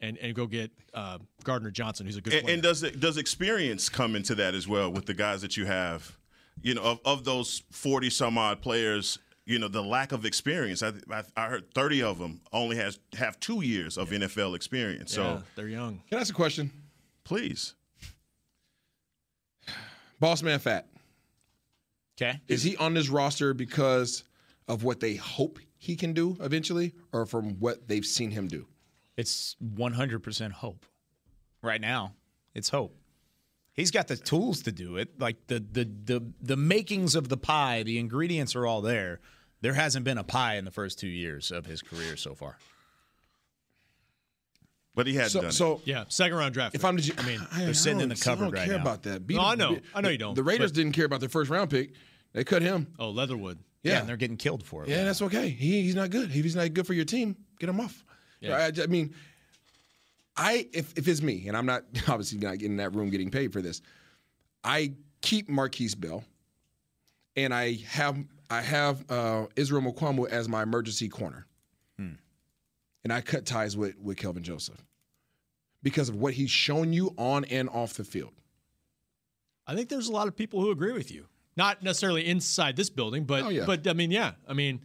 [0.00, 2.54] and and go get uh, Gardner Johnson, who's a good And, player.
[2.54, 5.64] and does it, does experience come into that as well with the guys that you
[5.66, 6.16] have?
[6.62, 10.82] You know, of, of those forty some odd players, you know, the lack of experience.
[10.82, 15.12] I, I, I heard thirty of them only has have two years of NFL experience.
[15.12, 16.02] So yeah, they're young.
[16.08, 16.70] Can I ask a question?
[17.24, 17.74] please,
[20.20, 20.86] Boss man, fat.
[22.20, 22.40] okay.
[22.48, 24.24] Is he on this roster because
[24.66, 28.66] of what they hope he can do eventually, or from what they've seen him do?
[29.16, 30.86] It's 100% hope.
[31.62, 32.14] Right now,
[32.54, 32.96] it's hope.
[33.72, 35.20] He's got the tools to do it.
[35.20, 39.20] Like the the the the makings of the pie, the ingredients are all there.
[39.60, 42.56] There hasn't been a pie in the first two years of his career so far.
[44.94, 45.52] but he had So, done it.
[45.52, 46.74] so Yeah, second round draft.
[46.74, 46.88] if pick.
[46.88, 48.64] I'm the, G- I mean, I, sitting I in the don't- see, I don't right
[48.66, 48.82] care now.
[48.82, 49.26] about that.
[49.26, 49.78] Be- No, I know.
[49.94, 51.92] I know you don't, The Raiders but- didn't care about their first round pick.
[52.32, 52.88] They cut him.
[52.98, 53.58] oh Leatherwood.
[53.82, 54.88] Yeah, Yeah, and they're getting killed for it.
[54.90, 55.48] Yeah, that's okay.
[55.50, 56.24] He, he's not good.
[56.30, 58.04] If he's not good for your team, get him off.
[58.40, 58.56] Yeah.
[58.76, 59.14] I, I mean,
[60.36, 63.52] I if if it's me, and I'm not obviously not in that room getting paid
[63.52, 63.80] for this,
[64.64, 66.24] I keep Markquese Bell,
[67.36, 68.16] and I have
[68.50, 71.46] I have uh, Israel Mukuamu as my emergency corner,
[73.04, 74.84] and I cut ties with with Kelvin Joseph
[75.82, 78.32] because of what he's shown you on and off the field.
[79.66, 81.26] I think there's a lot of people who agree with you.
[81.56, 83.64] Not necessarily inside this building, but Oh, yeah.
[83.66, 84.32] but I mean, yeah.
[84.48, 84.80] I mean,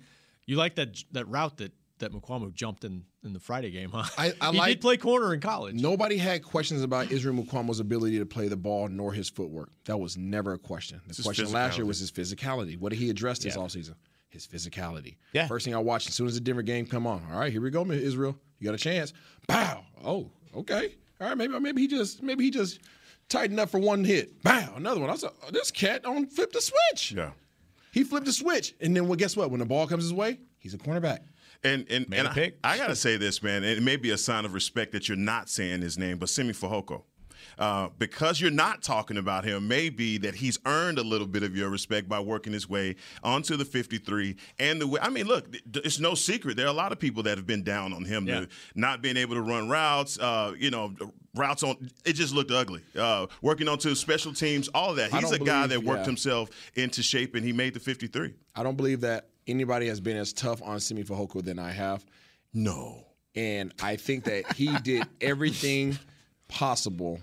[0.45, 4.03] you like that that route that that Mukuamu jumped in in the Friday game, huh?
[4.17, 5.75] I- I he like- did play corner in college.
[5.75, 9.69] Nobody had questions about Israel Mukuamu's ability to play the ball nor his footwork.
[9.85, 10.99] That was never a question.
[11.07, 12.77] The his question last year was his physicality.
[12.77, 13.61] What did he address this Yeah.
[13.61, 13.95] offseason?
[14.29, 15.17] His physicality.
[15.31, 15.47] Yeah.
[15.47, 17.21] First thing I watched as soon as the Denver game come on.
[17.31, 18.35] All right, here we go, Israel.
[18.59, 19.13] You got a chance.
[19.47, 19.83] Bow.
[20.03, 20.95] Oh, okay.
[21.21, 22.79] All right, maybe maybe he just maybe he just
[23.29, 24.41] tightened up for one hit.
[24.41, 24.73] Bow.
[24.75, 25.09] Another one.
[25.09, 27.11] I was like, oh, this cat on flip the switch.
[27.13, 27.31] yeah.
[27.91, 29.51] He flipped the switch, and then well, guess what?
[29.51, 31.19] When the ball comes his way, he's a cornerback.
[31.63, 32.57] And and, and a I, pick.
[32.63, 33.63] I gotta say this, man.
[33.63, 36.29] and It may be a sign of respect that you're not saying his name, but
[36.29, 37.03] Simi Fehoko.
[37.57, 41.55] Uh, because you're not talking about him, maybe that he's earned a little bit of
[41.55, 44.35] your respect by working his way onto the 53.
[44.59, 46.57] And the way, I mean, look, it's no secret.
[46.57, 48.45] There are a lot of people that have been down on him, Yeah.
[48.75, 50.17] not being able to run routes.
[50.17, 50.93] Uh, you know,
[51.35, 52.81] routes on it just looked ugly.
[52.97, 55.11] Uh, working onto special teams, all of that.
[55.13, 56.05] He's a don't guy that worked yeah.
[56.05, 58.33] himself into shape, and he made the 53.
[58.55, 62.05] I don't believe that anybody has been as tough on Simi Fehoko than I have.
[62.53, 63.05] No.
[63.35, 65.97] And I think that he did everything
[66.47, 67.19] possible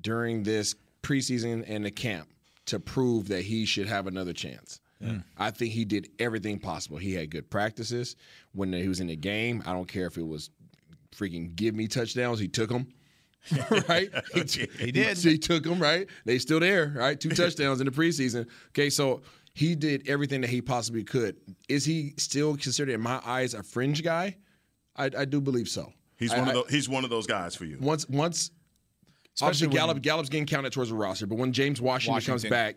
[0.00, 2.28] during this preseason and the camp
[2.66, 4.80] to prove that he should have another chance.
[5.02, 5.22] Mm.
[5.36, 6.96] I think he did everything possible.
[6.96, 8.16] He had good practices.
[8.52, 10.50] When he was in the game, I don't care if it was
[11.14, 12.88] freaking give me touchdowns, he took them.
[13.88, 14.10] right?
[14.32, 14.40] He,
[14.78, 15.18] he did.
[15.18, 16.08] He, took them, right?
[16.24, 17.20] They still there, right?
[17.20, 18.46] Two touchdowns in the preseason.
[18.68, 19.20] Okay, so
[19.54, 21.36] he did everything that he possibly could.
[21.68, 24.36] Is he still considered, in my eyes, a fringe guy?
[24.96, 25.92] I, I do believe so.
[26.16, 27.78] He's I- one I- of those, he's one of those guys for you.
[27.80, 28.50] once once
[29.34, 32.44] Especially obviously when- Gallup Gallup's getting counted towards the roster, but when James Washington, comes
[32.44, 32.76] back,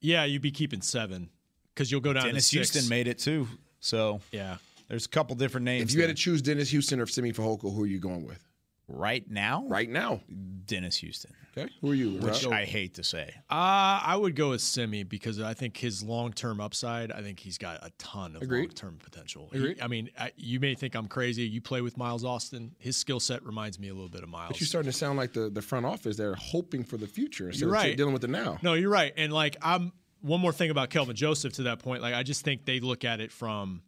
[0.00, 1.30] Yeah, you'd be keeping seven
[1.74, 2.72] because you'll go down Dennis to six.
[2.72, 3.48] Houston made it too.
[3.80, 4.56] So Yeah.
[4.88, 5.90] there's a couple different names.
[5.92, 8.44] if you had to choose Dennis Houston or Simi Fehoko, who are you going with
[8.88, 10.20] right now, right now?
[10.66, 11.32] Dennis Houston.
[11.56, 12.12] Okay, who are you?
[12.18, 12.54] which Rob?
[12.54, 13.34] I hate to say.
[13.50, 17.38] Uh, I would go with Simi because I think his long term upside, I think
[17.40, 19.50] he's got a ton of long term potential.
[19.52, 21.42] He- I mean, I, you may think I'm crazy.
[21.42, 22.74] You play with Miles Austin.
[22.78, 24.52] His skill set reminds me a little bit of Miles.
[24.52, 26.16] But you're starting to sound like the, the front office.
[26.16, 27.96] They're hoping for the future instead You're of right.
[27.96, 28.58] dealing with the now.
[28.62, 29.12] No, you're right.
[29.16, 32.00] And like I'm one more thing about Kelvin Joseph to that point.
[32.00, 33.82] Like I just think they look at it from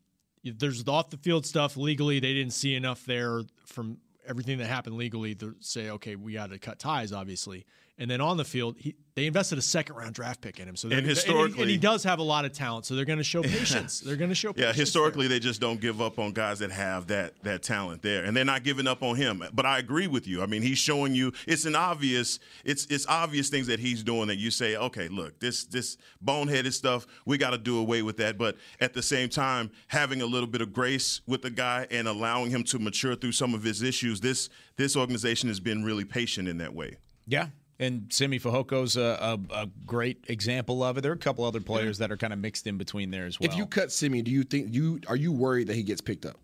[0.45, 2.21] there's the off the field stuff legally.
[2.21, 3.97] They didn't see enough there from
[4.27, 7.67] everything that happened legally to say, okay, we got to cut ties, obviously.
[7.97, 10.75] And then on the field, he, they invested a second round draft pick in him.
[10.75, 12.87] So they're- And he- historically- and he does have a lot of talent.
[12.87, 14.01] So they're going to show patience.
[14.01, 14.49] they're going to show.
[14.49, 18.03] Yeah, patience historically they just don't give up on guys that have that that talent
[18.03, 19.45] there, and they're not giving up on him.
[19.53, 20.43] But I agree with you.
[20.43, 24.27] I mean, he's showing you it's an obvious it's it's obvious things that he's doing
[24.27, 28.17] that you say, okay, look, this this boneheaded stuff, we got to do away with
[28.17, 28.37] that.
[28.37, 32.09] But at the same time, having a little bit of grace with the guy and
[32.09, 36.05] allowing him to mature through some of his issues, this this organization has been really
[36.05, 36.97] patient in that way.
[37.29, 37.47] Yeah.
[37.79, 41.01] And Simi Fehoko's a, a, a great example of it.
[41.01, 43.41] There are a couple other players that are kind of mixed in between there as
[43.41, 43.51] well.
[43.51, 46.25] If you cut Simi, do you think you are you worried that he gets picked
[46.27, 46.37] up?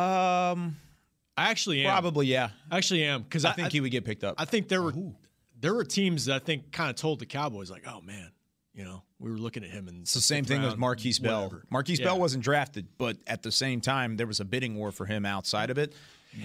[0.00, 0.76] um,
[1.38, 1.90] I actually am.
[1.90, 2.50] probably yeah.
[2.70, 4.36] I actually am because I think he would get picked up.
[4.38, 4.94] I think there were
[5.60, 8.30] there were teams that I think kind of told the Cowboys like, oh man,
[8.74, 11.52] you know, we were looking at him and It's the same thing with Markquese Bell.
[11.72, 15.06] Markquese Bell wasn't drafted, but at the same time, there was a bidding war for
[15.06, 15.94] him outside of it.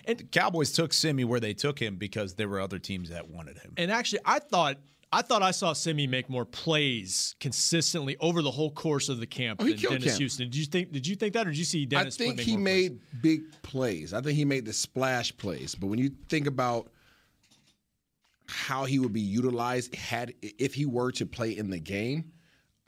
[0.05, 3.29] And the Cowboys took Simi where they took him because there were other teams that
[3.29, 3.73] wanted him.
[3.77, 4.77] And actually, I thought
[5.13, 9.27] I thought I saw Simi make more plays consistently over the whole course of the
[9.27, 10.17] camp Oh, than Dennis camp.
[10.19, 10.45] Houston.
[10.45, 10.91] Did you think?
[10.93, 12.15] Did you think that, or did you see Dennis?
[12.15, 12.89] I think make he more plays?
[12.91, 14.13] made big plays.
[14.13, 15.75] I think he made the splash plays.
[15.75, 16.89] But when you think about
[18.47, 22.31] how he would be utilized had if he were to play in the game,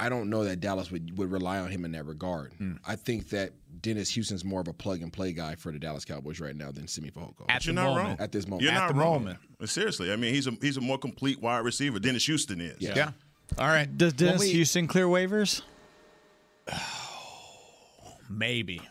[0.06, 2.52] I don't know that Dallas would, would rely on him in that regard.
[2.58, 2.74] Hmm.
[2.86, 6.04] I think that Dennis Houston's more of a plug and play guy for the Dallas
[6.06, 7.46] Cowboys right now than Simi Fehoko.
[7.50, 8.08] At You're not moment.
[8.08, 8.18] wrong.
[8.20, 8.64] At this moment.
[8.64, 9.24] You're At not the wrong.
[9.24, 9.40] moment.
[9.66, 12.00] Seriously, I mean, he's a he's a more complete wide receiver.
[12.00, 12.82] Dennis Houston is.
[12.82, 13.12] Yeah.
[13.58, 13.88] All right.
[13.98, 15.62] Does Dennis we- Houston clear waivers?
[18.30, 18.82] Maybe.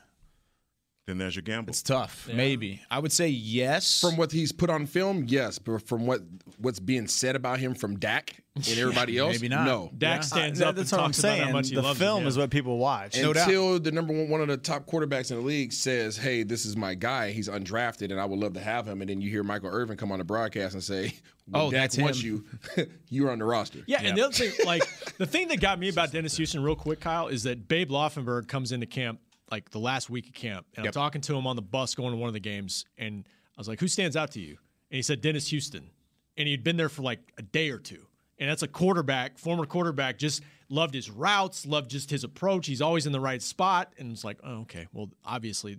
[1.07, 1.71] Then there's your gamble.
[1.71, 2.29] It's tough.
[2.33, 2.81] Maybe.
[2.89, 4.01] I would say yes.
[4.01, 6.21] From what he's put on film, yes, but from what
[6.59, 9.67] what's being said about him from Dak and everybody else, maybe not.
[9.67, 9.91] no.
[9.99, 10.21] Dak Yeah.
[10.21, 11.43] stands Uh, up that's and what I'm talks about saying.
[11.49, 12.29] how much he the film him, yeah.
[12.29, 13.21] is what people watch.
[13.21, 13.49] No doubt.
[13.49, 16.65] Until the number one, one of the top quarterbacks in the league says, "Hey, this
[16.65, 17.33] is my guy.
[17.33, 19.97] He's undrafted, and I would love to have him." And then you hear Michael Irvin
[19.97, 21.15] come on the broadcast and say,
[21.49, 22.45] well, Oh, Dak that's wants him.
[22.77, 22.87] you.
[23.09, 24.85] You're on the roster." Yeah, and the other thing, like
[25.19, 28.47] the thing that got me about Dennis Houston, real quick, Kyle, is that Babe Laufenberg
[28.47, 29.19] comes into camp
[29.53, 30.97] like the last week of camp, and Yep.
[30.97, 33.25] I'm talking to him on the bus going to one of the games, and
[33.57, 34.59] I was like, "Who stands out to you?"
[34.91, 35.91] And he said Dennis Houston,
[36.37, 38.07] and he'd been there for like a day or two,
[38.39, 42.67] and that's a quarterback, former quarterback, just loved his routes, loved just his approach.
[42.67, 45.79] He's always in the right spot, and it's like, oh, okay, well, obviously,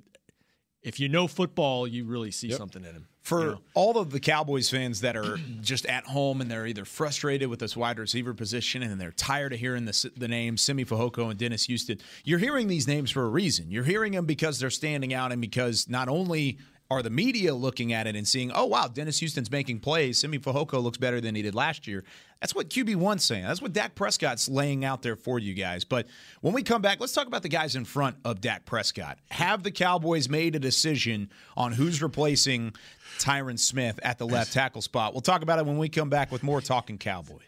[0.84, 3.08] if you know football, you really see something in him.
[3.22, 3.62] for you know?
[3.74, 7.60] all of the Cowboys fans that are just at home and they're either frustrated with
[7.60, 11.40] this wide receiver position and they're tired of hearing the, the names Simi Fehoko and
[11.40, 13.72] Dennis Houston, you're hearing these names for a reason.
[13.72, 16.58] You're hearing them because they're standing out and because not only
[16.92, 20.20] are the media looking at it and seeing, oh, wow, Dennis Houston's making plays.
[20.20, 22.04] Simi Fehoko looks better than he did last year.
[22.44, 23.46] That's what QB1's saying.
[23.46, 25.86] That's what Dak Prescott's laying out there for you guys.
[25.86, 26.08] But
[26.42, 29.18] when we come back, let's talk about the guys in front of Dak Prescott.
[29.32, 32.74] Have the Cowboys made a decision on who's replacing
[33.18, 35.14] Tyron Smith at the left tackle spot?
[35.14, 37.40] We'll talk about it when we come back with more Talking Cowboys.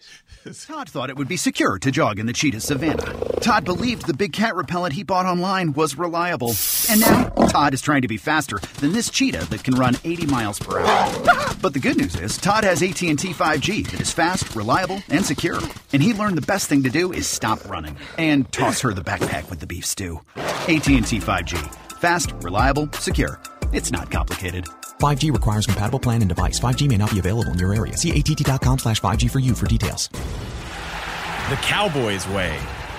[0.65, 3.13] Todd thought it would be secure to jog in the cheetah savannah.
[3.41, 6.53] Todd believed the big cat repellent he bought online was reliable.
[6.89, 10.27] And now, Todd is trying to be faster than this cheetah that can run 80
[10.27, 11.55] miles per hour.
[11.61, 15.59] But the good news is, Todd has AT&T 5G that is fast, reliable, and secure.
[15.93, 19.01] And he learned the best thing to do is stop running and toss her the
[19.01, 20.21] backpack with the beef stew.
[20.35, 21.73] AT&T 5G.
[21.99, 23.39] Fast, reliable, secure.
[23.73, 24.65] It's not complicated.
[24.99, 26.59] 5G requires compatible plan and device.
[26.59, 27.97] 5G may not be available in your area.
[27.97, 30.09] See att.com slash 5G for you for details.
[30.09, 32.57] The Cowboys way,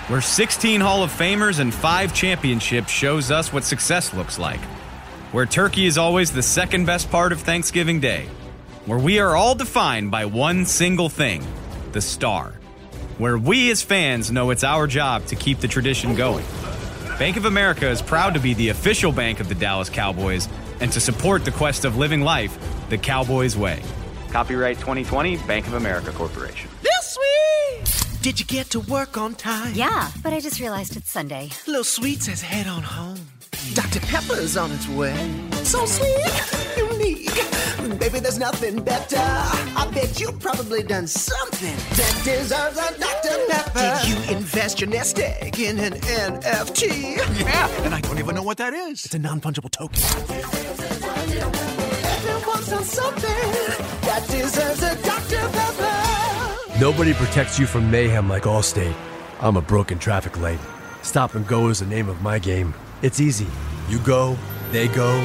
[0.08, 4.60] where 16 Hall of Famers and 5 championships shows us what success looks like.
[5.32, 8.26] Where turkey is always the second best part of Thanksgiving Day.
[8.84, 11.44] Where we are all defined by one single thing
[11.96, 12.52] the star.
[13.16, 16.44] Where we as fans know it's our job to keep the tradition going.
[17.18, 20.46] Bank of America is proud to be the official bank of the Dallas Cowboys
[20.80, 22.58] and to support the quest of living life
[22.90, 23.82] the Cowboys way.
[24.30, 26.68] Copyright 2020, Bank of America Corporation.
[26.82, 28.20] This sweet!
[28.20, 29.72] Did you get to work on time?
[29.74, 31.48] Yeah, but I just realized it's Sunday.
[31.66, 33.35] Little Sweet says head on home.
[33.74, 34.00] Dr.
[34.00, 35.14] Pepper's on its way.
[35.64, 37.98] So sweet, unique.
[37.98, 39.16] Baby, there's nothing better.
[39.18, 43.36] I bet you've probably done something that deserves a Dr.
[43.48, 44.00] Pepper.
[44.02, 47.16] Did you invest your nest egg in an NFT?
[47.40, 49.04] Yeah, and I don't even know what that is.
[49.04, 50.02] It's a non fungible token.
[52.06, 53.30] Everyone's done something
[54.02, 55.48] that deserves a Dr.
[55.48, 56.78] Pepper.
[56.80, 58.94] Nobody protects you from mayhem like Allstate.
[59.40, 60.58] I'm a broken traffic light.
[61.02, 62.74] Stop and go is the name of my game.
[63.02, 63.46] It's easy.
[63.88, 64.36] You go,
[64.72, 65.16] they go.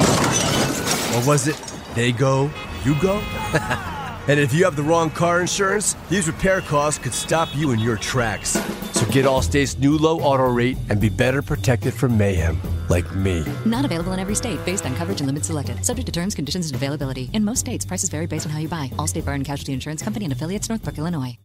[1.14, 1.56] Or was it
[1.94, 2.50] they go,
[2.84, 3.16] you go?
[4.28, 7.78] and if you have the wrong car insurance, these repair costs could stop you in
[7.78, 8.50] your tracks.
[8.92, 13.44] So get Allstate's new low auto rate and be better protected from mayhem, like me.
[13.64, 15.84] Not available in every state based on coverage and limits selected.
[15.84, 17.30] Subject to terms, conditions, and availability.
[17.32, 18.90] In most states, prices vary based on how you buy.
[18.96, 21.36] Allstate Bar and Casualty Insurance Company and affiliates, Northbrook, Illinois.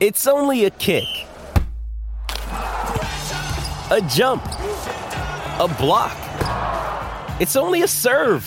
[0.00, 1.04] It's only a kick,
[3.90, 4.44] a jump,
[5.60, 6.16] a block.
[7.40, 8.44] It's only a serve.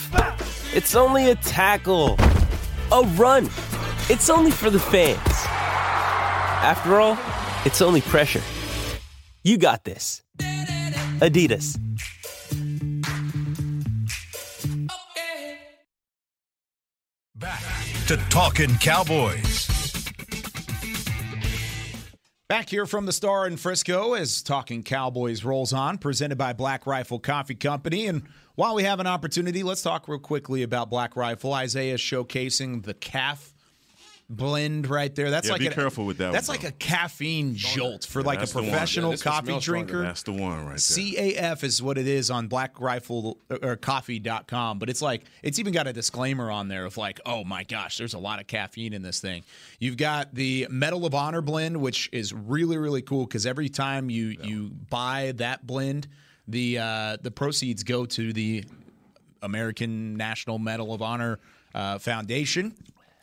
[0.74, 2.17] It's only a tackle,
[2.91, 3.46] a run.
[4.10, 5.17] It's only for the fans.
[6.63, 7.17] After all,
[7.65, 8.41] it's only pressure.
[9.43, 10.22] You got this.
[11.20, 11.80] Adidas.
[17.36, 17.62] Back
[18.08, 19.77] to Talking Cowboys.
[22.50, 26.88] Back here from the Star in Frisco as Talking Cowboys rolls on, presented by Black
[26.88, 28.08] Rifle Coffee Company.
[28.08, 28.24] And
[28.56, 31.52] while we have an opportunity, let's talk real quickly about Black Rifle.
[31.54, 33.52] Isaiah showcasing the CAF
[34.30, 35.32] blend right there.
[35.32, 38.20] That's Yeah, like be a, careful with that That's one, like a caffeine jolt for
[38.22, 38.70] Yeah, like a that's the one.
[38.70, 39.86] professional Yeah, coffee smells stronger.
[39.86, 40.02] drinker.
[40.04, 41.34] That's the one right there.
[41.38, 45.72] CAF is what it is on Black Rifle or coffee.com, but it's like it's even
[45.72, 48.92] got a disclaimer on there of like, oh my gosh, there's a lot of caffeine
[48.94, 49.44] in this thing.
[49.80, 54.10] You've got the Medal of Honor blend, which is really really cool because every time
[54.10, 56.08] you you buy that blend,
[56.50, 58.66] the uh, the proceeds go to the
[59.42, 61.40] American National Medal of Honor
[61.74, 62.76] uh, Foundation.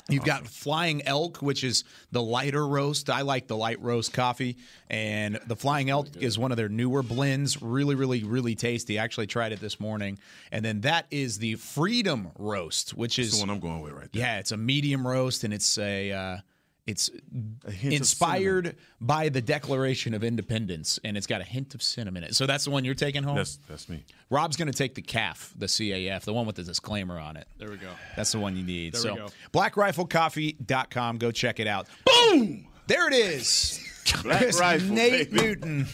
[0.08, 3.08] You've got Flying Elk, which is the lighter roast.
[3.08, 4.58] I like the light roast coffee.
[4.90, 7.62] And the Flying Elk is one of their newer blends.
[7.62, 8.98] Really, really, really tasty.
[8.98, 10.18] I actually tried it this morning.
[10.52, 14.12] And then that is the Freedom Roast, which is the one I'm going with right
[14.12, 14.22] there.
[14.22, 16.36] yeah, it's a medium roast, and it's a uh,
[16.86, 17.10] it's
[17.80, 22.34] inspired by the Declaration of Independence, and it's got a hint of cinnamon in it.
[22.36, 23.36] So that's the one you're taking home.
[23.36, 24.04] That's that's me.
[24.28, 27.46] Rob's going to take the CAF, the CAF, the one with the disclaimer on it.
[27.58, 27.88] There we go.
[28.16, 28.94] That's the one you need.
[28.94, 29.28] There so we go.
[29.52, 31.18] blackriflecoffee.com.
[31.18, 31.86] Go check it out.
[32.04, 32.66] Boom!
[32.86, 33.80] There it is.
[34.22, 35.42] Black Rifle, Nate baby.
[35.42, 35.86] Newton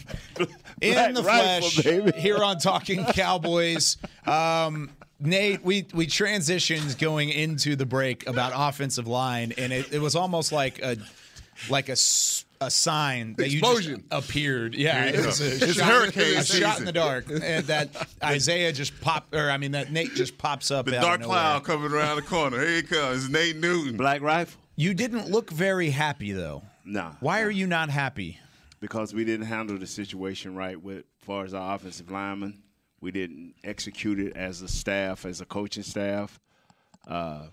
[0.81, 2.11] in Black the flesh baby.
[2.19, 3.95] here on Talking Cowboys.
[4.25, 4.89] Um,
[5.21, 10.15] Nate, we we transitioned going into the break about offensive line, and it, it was
[10.15, 10.97] almost like a
[11.69, 14.03] like a, s- a sign that you Explosion.
[14.09, 14.73] just appeared.
[14.73, 17.89] Yeah, Here it was a It's shot, hurricane a shot in the dark, and that
[18.23, 20.87] Isaiah just popped, or I mean that Nate just pops up.
[20.87, 21.35] The out dark nowhere.
[21.37, 22.59] cloud coming around the corner.
[22.59, 23.29] Here he comes.
[23.29, 23.97] Nate Newton.
[23.97, 24.59] Black Rifle.
[24.75, 26.63] You didn't look very happy though.
[26.83, 27.11] Nah.
[27.19, 28.39] Why are you not happy?
[28.79, 32.60] Because we didn't handle the situation right with as far as our offensive linemen.
[33.01, 36.39] We didn't execute it as a staff, as a coaching staff.
[37.07, 37.47] Uh,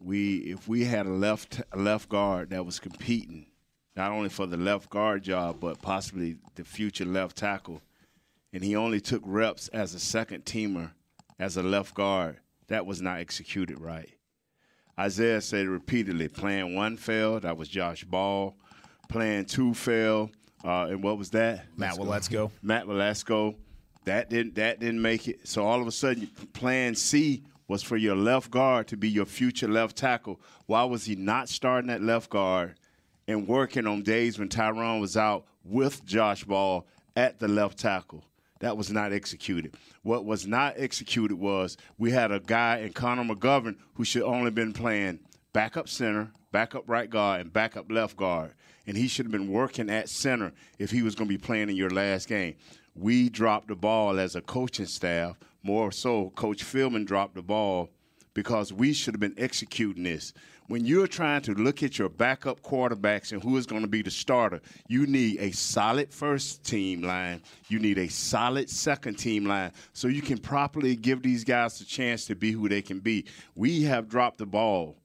[0.00, 3.46] we if we had a left a left guard that was competing,
[3.96, 7.82] not only for the left guard job, but possibly the future left tackle,
[8.52, 10.92] and he only took reps as a second teamer
[11.38, 12.38] as a left guard,
[12.68, 14.10] that was not executed right.
[14.98, 17.42] Isaiah said repeatedly, plan one failed.
[17.42, 18.54] That was Josh Ball.
[19.08, 20.30] Plan two failed.
[20.64, 21.66] Uh, and what was that?
[21.76, 22.50] Matt Waletzko.
[22.62, 23.56] Matt Velasco.
[24.04, 25.46] That didn't that didn't make it.
[25.48, 29.24] So all of a sudden, plan C was for your left guard to be your
[29.24, 30.40] future left tackle.
[30.66, 32.74] Why was he not starting at left guard
[33.26, 36.86] and working on days when Tyrone was out with Josh Ball
[37.16, 38.24] at the left tackle?
[38.60, 39.74] That was not executed.
[40.02, 44.50] What was not executed was we had a guy in Connor McGovern who should only
[44.50, 45.20] been playing
[45.52, 48.52] backup center, backup right guard, and backup left guard.
[48.86, 51.70] And he should have been working at center if he was going to be playing
[51.70, 52.56] in your last game.
[52.94, 55.36] We dropped the ball as a coaching staff.
[55.62, 57.90] More so, Coach Philbin dropped the ball
[58.34, 60.32] because we should have been executing this.
[60.66, 64.02] When you're trying to look at your backup quarterbacks and who is going to be
[64.02, 67.42] the starter, you need a solid first team line.
[67.68, 71.84] You need a solid second team line so you can properly give these guys a
[71.84, 73.26] chance to be who they can be.
[73.54, 74.96] We have dropped the ball.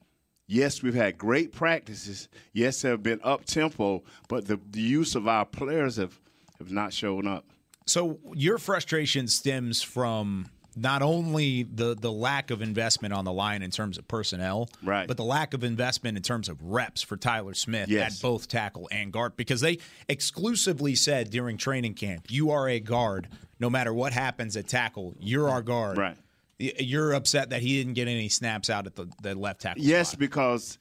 [0.48, 2.30] Yes, we've had great practices.
[2.54, 6.20] Yes, there have been up tempo, but the, the use of our players have,
[6.58, 7.46] have not shown up.
[7.90, 13.64] So your frustration stems from not only the the lack of investment on the line
[13.64, 15.08] in terms of personnel, Right.
[15.08, 18.16] but the lack of investment in terms of reps for Tyler Smith Yes.
[18.18, 22.80] at both tackle and guard because they exclusively said during training camp, "You are a
[22.80, 23.28] guard.
[23.60, 26.18] No matter what happens at tackle, you're our guard." Right.
[26.60, 29.82] You're upset that he didn't get any snaps out at the, the left tackle.
[29.82, 30.20] Yes, spot.
[30.20, 30.78] because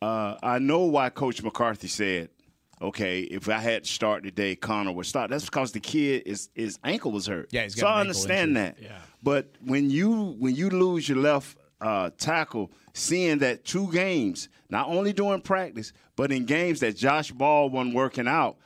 [0.00, 2.28] uh, I know why Coach McCarthy said,
[2.80, 6.50] "Okay, if I had to start today, Connor would start." That's because the kid is
[6.54, 7.48] his ankle was hurt.
[7.52, 8.62] Yeah, he's got so I understand injury.
[8.62, 8.82] that.
[8.82, 8.98] Yeah.
[9.22, 14.88] But when you when you lose your left uh, tackle, seeing that two games, not
[14.88, 18.56] only during practice, but in games that Josh Ball wasn't working out.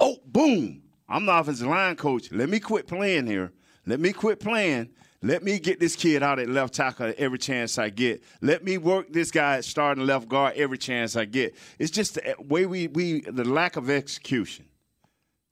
[0.00, 0.82] Oh, boom!
[1.08, 2.30] I'm the offensive line coach.
[2.30, 3.52] Let me quit playing here.
[3.86, 4.90] Let me quit playing.
[5.20, 8.22] Let me get this kid out at left tackle every chance I get.
[8.40, 11.56] Let me work this guy at starting left guard every chance I get.
[11.78, 14.66] It's just the way we, we the lack of execution.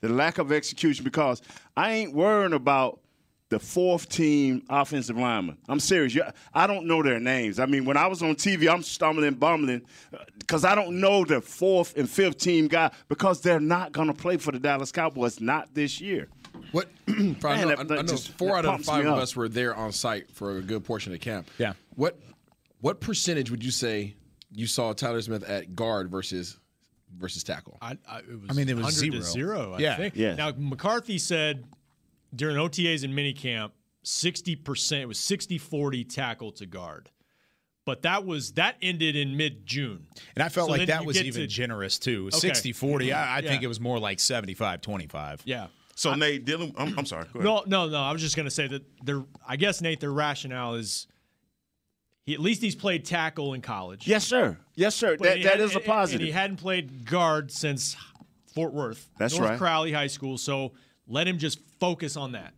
[0.02, 1.42] The lack of execution because
[1.76, 3.00] I ain't worrying about
[3.48, 5.56] the fourth team offensive lineman.
[5.68, 6.16] I'm serious.
[6.52, 7.60] I don't know their names.
[7.60, 11.24] I mean, when I was on TV, I'm stumbling, bumbling uh, because I don't know
[11.24, 14.90] the fourth and fifth team guy because they're not going to play for the Dallas
[14.90, 16.28] Cowboys, not this year.
[16.72, 16.88] What?
[17.08, 19.34] I know, Man, I, that- I know just- four out of pumps five of us
[19.36, 21.50] were there on site for a good portion of camp.
[21.58, 21.74] Yeah.
[21.94, 22.18] What
[22.80, 24.14] what percentage would you say
[24.52, 26.58] you saw Tyler Smith at guard versus
[27.16, 27.78] versus tackle?
[27.80, 29.56] I, I, it was I mean, it was 100 to zero.
[29.56, 29.74] zero.
[29.74, 29.96] I Yeah.
[29.96, 30.16] think.
[30.16, 30.34] Yeah.
[30.34, 31.64] Now McCarthy said
[32.34, 33.70] during OTAs and minicamp,
[34.02, 37.10] sixty percent it was 60-40 tackle to guard.
[37.86, 40.06] But that was that ended in mid June.
[40.34, 42.26] And I felt So like that was even to- generous too.
[42.28, 42.38] Okay.
[42.38, 43.12] 60 40.
[43.12, 45.42] I, I think it was more like 75 25.
[45.44, 45.68] Yeah.
[45.96, 46.74] So Nate, dealing.
[46.76, 47.24] I'm, I'm sorry.
[47.32, 47.44] Go ahead.
[47.44, 47.98] No, no, no.
[47.98, 49.24] I was just going to say that their.
[49.48, 51.06] I guess Nate, their rationale is,
[52.24, 54.06] he at least he's played tackle in college.
[54.06, 54.58] Yes, sir.
[54.74, 55.16] Yes, sir.
[55.16, 56.20] But That, that had- is a positive.
[56.20, 57.96] And he hadn't played guard since
[58.54, 59.08] Fort Worth.
[59.18, 59.58] That's North right.
[59.58, 60.36] Crowley High School.
[60.36, 60.72] So
[61.08, 62.52] let him just focus on that.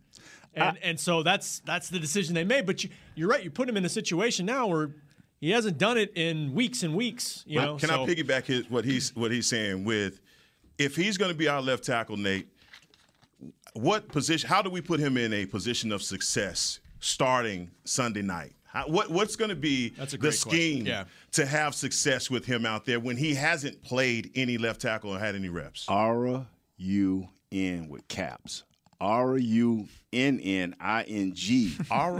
[0.53, 2.65] And and so that's that's the decision they made.
[2.65, 3.41] But you, you're right.
[3.41, 4.91] You put him in a situation now where
[5.39, 7.45] he hasn't done it in weeks and weeks.
[7.47, 7.77] You know.
[7.77, 10.19] can so- I piggyback his, what he's what he's saying with
[10.77, 12.49] if he's going to be our left tackle, Nate?
[13.73, 14.49] What position?
[14.49, 18.53] How do we put him in a position of success starting Sunday night?
[18.65, 21.05] How, what what's going to be the scheme Yeah.
[21.31, 25.19] to have success with him out there when he hasn't played any left tackle or
[25.19, 25.85] had any reps?
[25.87, 26.45] R
[26.77, 28.63] U N with caps.
[29.01, 31.75] R U N N I N G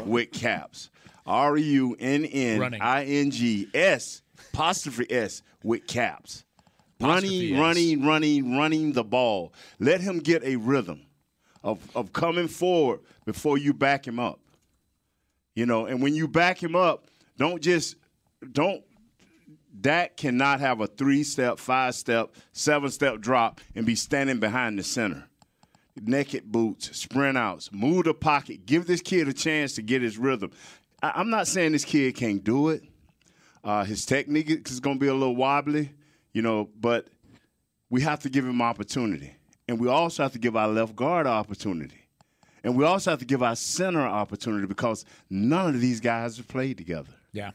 [0.06, 0.90] with caps.
[1.26, 4.22] R U N N I N G S
[4.52, 6.46] apostrophe S with caps.
[7.00, 7.60] Apostrophe Running, S.
[7.60, 9.54] running, running, running the ball.
[9.80, 11.02] Let him get a rhythm
[11.64, 14.40] of, of coming forward before you back him up.
[15.56, 17.06] You know, and when you back him up,
[17.38, 17.96] don't just
[18.52, 18.84] don't
[19.82, 24.78] Dak cannot have a three step, five step, seven step drop and be standing behind
[24.78, 25.26] the center.
[26.02, 30.18] Naked boots, sprint outs, move the pocket, give this kid a chance to get his
[30.18, 30.52] rhythm.
[31.04, 32.84] I, I'm not saying this kid can't do it.
[33.64, 35.92] Uh, his technique is going to be a little wobbly,
[36.32, 37.08] you know, but
[37.90, 39.36] we have to give him opportunity.
[39.70, 42.02] And we also have to give our left guard opportunity.
[42.64, 46.48] And we also have to give our center opportunity because none of these guys have
[46.48, 47.12] played together.
[47.32, 47.52] Yeah.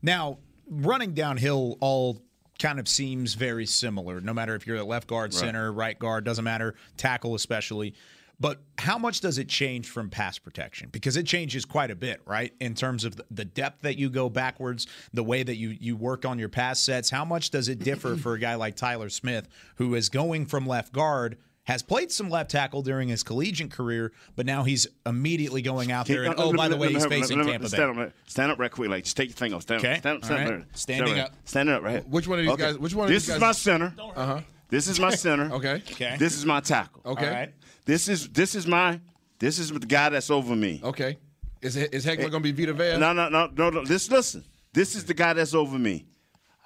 [0.00, 0.38] Now,
[0.70, 2.22] running downhill all
[2.58, 5.38] kind of seems very similar, no matter if you're at left guard, Right.
[5.38, 7.92] center, right guard, doesn't matter, tackle especially.
[8.40, 10.88] But how much does it change from pass protection?
[10.90, 12.52] Because it changes quite a bit, right?
[12.60, 16.24] In terms of the depth that you go backwards, the way that you you work
[16.24, 17.10] on your pass sets.
[17.10, 20.66] How much does it differ for a guy like Tyler Smith, who is going from
[20.66, 25.62] left guard, has played some left tackle during his collegiate career, but now he's immediately
[25.62, 27.68] going out there and oh, by the way, he's facing Tampa Bay.
[27.68, 29.62] stand Up, stand up right quick, like just take your thing off.
[29.62, 29.98] Stand, Okay.
[29.98, 30.56] stand, All stand, right.
[30.58, 30.66] right.
[30.76, 31.28] Standing stand up.
[31.30, 31.38] Right.
[31.48, 31.92] Standing up, right.
[31.92, 32.02] here.
[32.08, 32.62] Which one of these Okay.
[32.64, 33.94] guys- which one of this these is my center.
[33.98, 34.40] Uh huh.
[34.68, 35.52] This is my center.
[35.54, 35.74] Okay.
[35.90, 36.16] Okay.
[36.18, 37.00] This is my tackle.
[37.06, 37.26] Okay.
[37.28, 37.54] All right.
[37.84, 39.00] This is this is my
[39.38, 40.80] this is the guy that's over me.
[40.82, 41.18] Okay.
[41.60, 42.98] Is is Heckler eh, going to be Vita Vea?
[42.98, 43.84] No, no, no, no, no.
[43.84, 44.44] This listen.
[44.72, 46.06] This is the guy that's over me.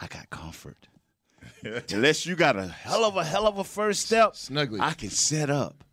[0.01, 0.89] I got comfort.
[1.93, 4.81] Unless you got a hell of a hell of a first step, Snugly.
[4.81, 5.85] I can set up.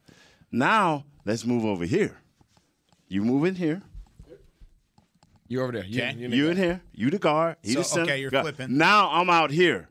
[0.52, 2.18] Now let's move over here.
[3.08, 3.82] You move in here.
[5.48, 5.86] You over there.
[5.86, 6.16] You, Okay.
[6.18, 6.82] you, You in here.
[6.94, 7.58] You the guard.
[7.62, 8.04] He So, the center.
[8.06, 8.46] okay, you're Guard.
[8.56, 8.78] flipping.
[8.78, 9.90] Now I'm out here.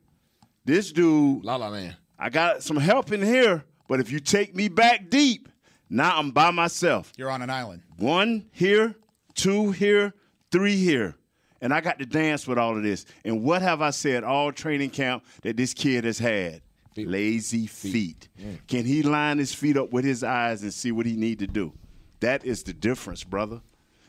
[0.65, 1.45] This dude.
[1.45, 1.97] La La Land.
[2.19, 5.49] I got some help in here, but if you take me back deep,
[5.91, 7.13] now I'm by myself.
[7.17, 7.83] You're on an island.
[7.99, 8.95] One here,
[9.35, 10.15] two here,
[10.51, 11.15] three here.
[11.61, 13.07] And I got to dance with all of this.
[13.25, 16.63] And what have I said all training camp that this kid has had?
[16.97, 18.29] Lazy feet.
[18.69, 21.47] Can he line his feet up with his eyes and see what he need to
[21.47, 21.73] do?
[22.21, 23.61] That is the difference, brother.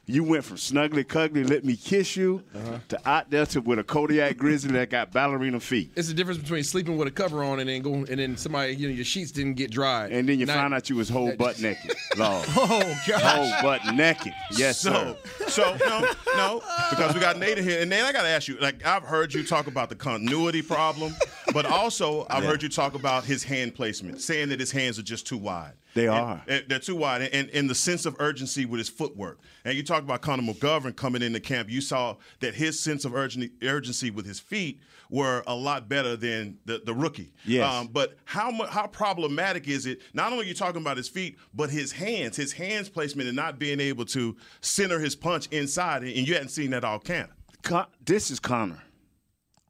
[0.08, 2.80] You went from snuggly cuggly, let me kiss you, uh-huh.
[2.90, 5.92] to out there to with a Kodiak grizzly that got ballerina feet.
[5.96, 8.76] It's the difference between sleeping with a cover on and then going and then somebody
[8.76, 10.08] you know your sheets didn't get dry.
[10.08, 11.96] And then you Now- find out you was whole butt naked.
[12.18, 12.46] Lord.
[12.56, 13.22] Oh gosh.
[13.22, 14.34] Whole butt naked.
[14.52, 15.48] Yes, so, sir.
[15.50, 18.58] so no, no, because we got Nate here, and Nate, I got to ask you.
[18.60, 21.16] Like I've heard you talk about the continuity problem,
[21.52, 25.04] but also I've heard you talk about his hand placement, saying that his hands are
[25.04, 25.74] just too wide.
[25.96, 26.44] They are.
[26.48, 29.40] and they're too wide, and, and the sense of urgency with his footwork.
[29.64, 31.70] And you talked about Conor McGovern coming into camp.
[31.70, 36.16] You saw that his sense of urgency, urgency with his feet were a lot better
[36.16, 37.32] than the, the rookie.
[37.46, 37.72] Yes.
[37.72, 40.00] Um, but how mu- how problematic is it?
[40.14, 43.36] Not only are you talking about his feet, but his hands, his hands placement, and
[43.36, 46.04] not being able to center his punch inside.
[46.04, 47.32] And you hadn't seen that all camp.
[47.64, 48.82] Con- this is Connor.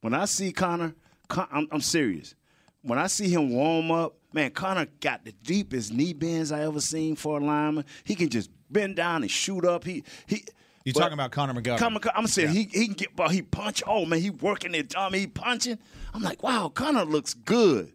[0.01, 0.95] When I see Connor,
[1.27, 2.33] Con- I'm, I'm serious.
[2.81, 6.81] When I see him warm up, man, Connor got the deepest knee bends I ever
[6.81, 7.85] seen for a lineman.
[8.03, 9.83] He can just bend down and shoot up.
[9.85, 10.43] He he.
[10.83, 11.79] You talking about Connor McGovern?
[11.79, 12.53] Connor, I'm saying Yeah.
[12.53, 13.81] he he can get but he punch.
[13.87, 14.95] Oh man, he working it.
[14.95, 15.79] I mean, he punching.
[16.13, 17.91] I'm like, wow, Connor looks good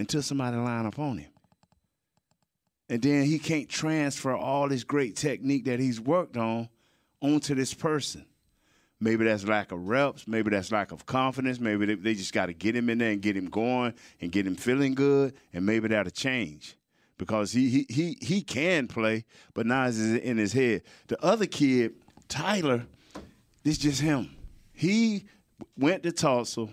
[0.00, 1.30] until somebody line up on him.
[2.88, 6.68] And then he can't transfer all this great technique that he's worked on
[7.20, 8.26] onto this person.
[9.04, 10.26] Maybe that's lack of reps.
[10.26, 11.60] Maybe that's lack of confidence.
[11.60, 13.92] Maybe they, they just got to get him in there and get him going
[14.22, 15.34] and get him feeling good.
[15.52, 16.74] And maybe that'll change
[17.18, 20.84] because he he he he can play, but now it's in his head.
[21.08, 21.92] The other kid,
[22.28, 22.86] Tyler,
[23.62, 24.34] this just him.
[24.72, 25.26] He
[25.76, 26.68] went to Tulsa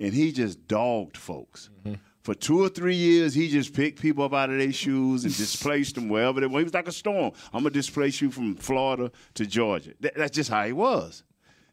[0.00, 1.70] and he just dogged folks.
[1.86, 1.94] Mm-hmm.
[2.22, 5.36] For two or three years, he just picked people up out of their shoes and
[5.36, 6.58] displaced them wherever they were.
[6.58, 7.30] He was like a storm.
[7.52, 9.92] I'm gonna displace you from Florida to Georgia.
[10.00, 11.22] That- that's just how he was.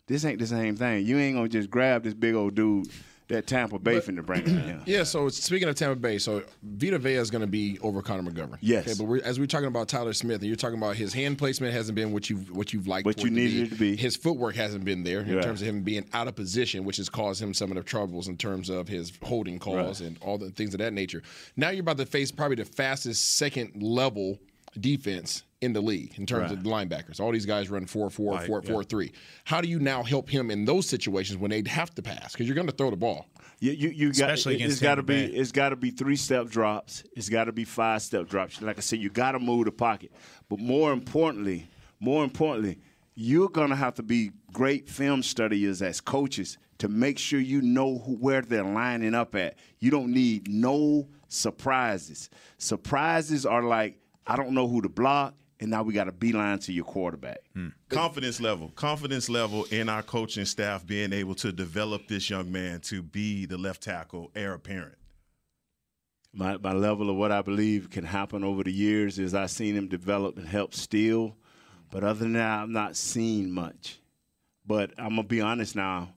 [0.07, 1.05] This ain't the same thing.
[1.05, 2.87] You ain't gonna just grab this big old dude
[3.27, 4.81] that Tampa Bay finna bring.
[4.85, 8.29] Yeah, so speaking of Tampa Bay, so Vita Vea is going to be over Connor
[8.29, 8.57] McGovern.
[8.61, 8.87] Yes.
[8.87, 11.37] Okay, but we're, as we're talking about Tyler Smith, and you're talking about his hand
[11.37, 13.95] placement hasn't been what you've what you've liked, What you it to needed to be.
[13.95, 15.43] His footwork hasn't been there in Right.
[15.43, 18.27] terms of him being out of position, which has caused him some of the troubles
[18.27, 20.09] in terms of his holding calls Right.
[20.09, 21.21] and all the things of that nature.
[21.55, 24.39] Now you're about to face probably the fastest second level
[24.79, 26.57] defense in the league in terms Right.
[26.59, 27.19] of linebackers.
[27.19, 28.71] All these guys run 4 4, Right, 4 yeah.
[28.71, 29.11] 4 3.
[29.43, 32.31] How do you now help him in those situations when they have to pass?
[32.33, 33.27] Because you're going to throw the ball.
[33.59, 35.91] You, you, you got, Especially it- against it's got to be it's got to be
[35.91, 37.03] three step drops.
[37.15, 38.59] It's got to be five step drops.
[38.61, 40.11] Like I said, you got to move the pocket.
[40.49, 41.67] But more importantly,
[41.99, 42.79] more importantly,
[43.13, 47.99] you're gonna have to be great film studiers as coaches to make sure you know
[47.99, 49.59] who, where they're lining up at.
[49.79, 52.29] You don't need no surprises.
[52.57, 56.59] Surprises are like I don't know who to block, and now we got a beeline
[56.59, 57.39] to your quarterback.
[57.53, 57.69] Hmm.
[57.89, 62.81] confidence level confidence level in our coaching staff being able to develop this young man
[62.81, 64.95] to be the left tackle heir apparent
[66.33, 69.75] my, my level of what I believe can happen over the years is I've seen
[69.75, 71.35] him develop and help steal.
[71.89, 73.99] But other than that, I've not seen much.
[74.65, 76.13] But I'm going to be honest now.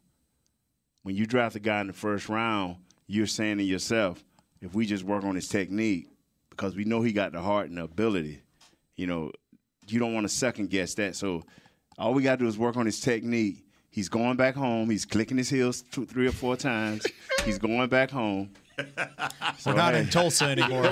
[1.02, 2.76] When you draft a guy in the first round,
[3.06, 4.24] you're saying to yourself,
[4.60, 6.08] if we just work on his technique,
[6.56, 8.40] because we know he got the heart and the ability,
[8.96, 9.32] you know,
[9.86, 11.16] you don't want to second guess that.
[11.16, 11.42] So
[11.98, 13.64] all we got to do is work on his technique.
[13.90, 14.90] He's going back home.
[14.90, 17.06] He's clicking his heels two, three or four times.
[17.44, 18.50] He's going back home.
[19.64, 20.84] We're not in Tulsa anymore.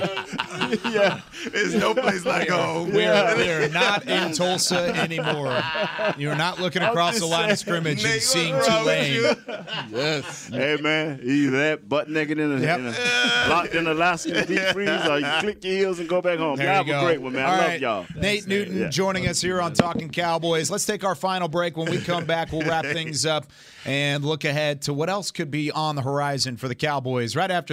[0.91, 1.21] yeah.
[1.51, 2.91] There's no place like home.
[2.93, 5.61] We are, we are not in Tulsa anymore.
[6.17, 9.87] You're not looking across the line of scrimmage and seeing what's wrong with Tulane.
[9.91, 10.47] Yes.
[10.47, 12.79] Hey man, either that butt naked in a, Yep.
[12.79, 16.39] in a locked in Alaska deep freeze, or you click your heels and go back
[16.39, 16.55] home.
[16.57, 17.05] There y'all you have go.
[17.07, 17.45] a great one, man.
[17.45, 18.05] All I love y'all.
[18.15, 18.89] Nate Newton Yeah.
[18.89, 20.71] joining us here on Talking Cowboys.
[20.71, 21.75] Let's take our final break.
[21.77, 23.45] When we come back, we'll wrap things up
[23.85, 27.51] and look ahead to what else could be on the horizon for the Cowboys right
[27.51, 27.72] after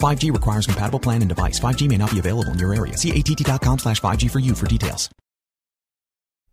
[0.00, 1.60] 5G requires compatible plan and device.
[1.60, 2.96] 5G may not be available in your area.
[2.96, 5.10] See att.com slash 5G for you for details.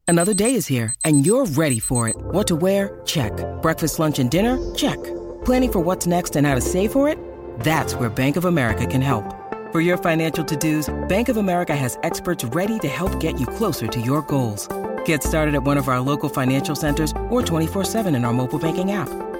[0.05, 2.15] Another day is here, and you're ready for it.
[2.17, 3.01] What to wear?
[3.05, 3.31] Check.
[3.61, 4.57] Breakfast, lunch, and dinner?
[4.75, 5.01] Check.
[5.45, 7.17] Planning for what's next and how to save for it?
[7.61, 9.23] That's where Bank of America can help.
[9.71, 13.87] For your financial to-dos, Bank of America has experts ready to help get you closer
[13.87, 14.67] to your goals.
[15.05, 18.91] Get started at one of our local financial centers or 24-7 in our mobile banking
[18.91, 19.09] app.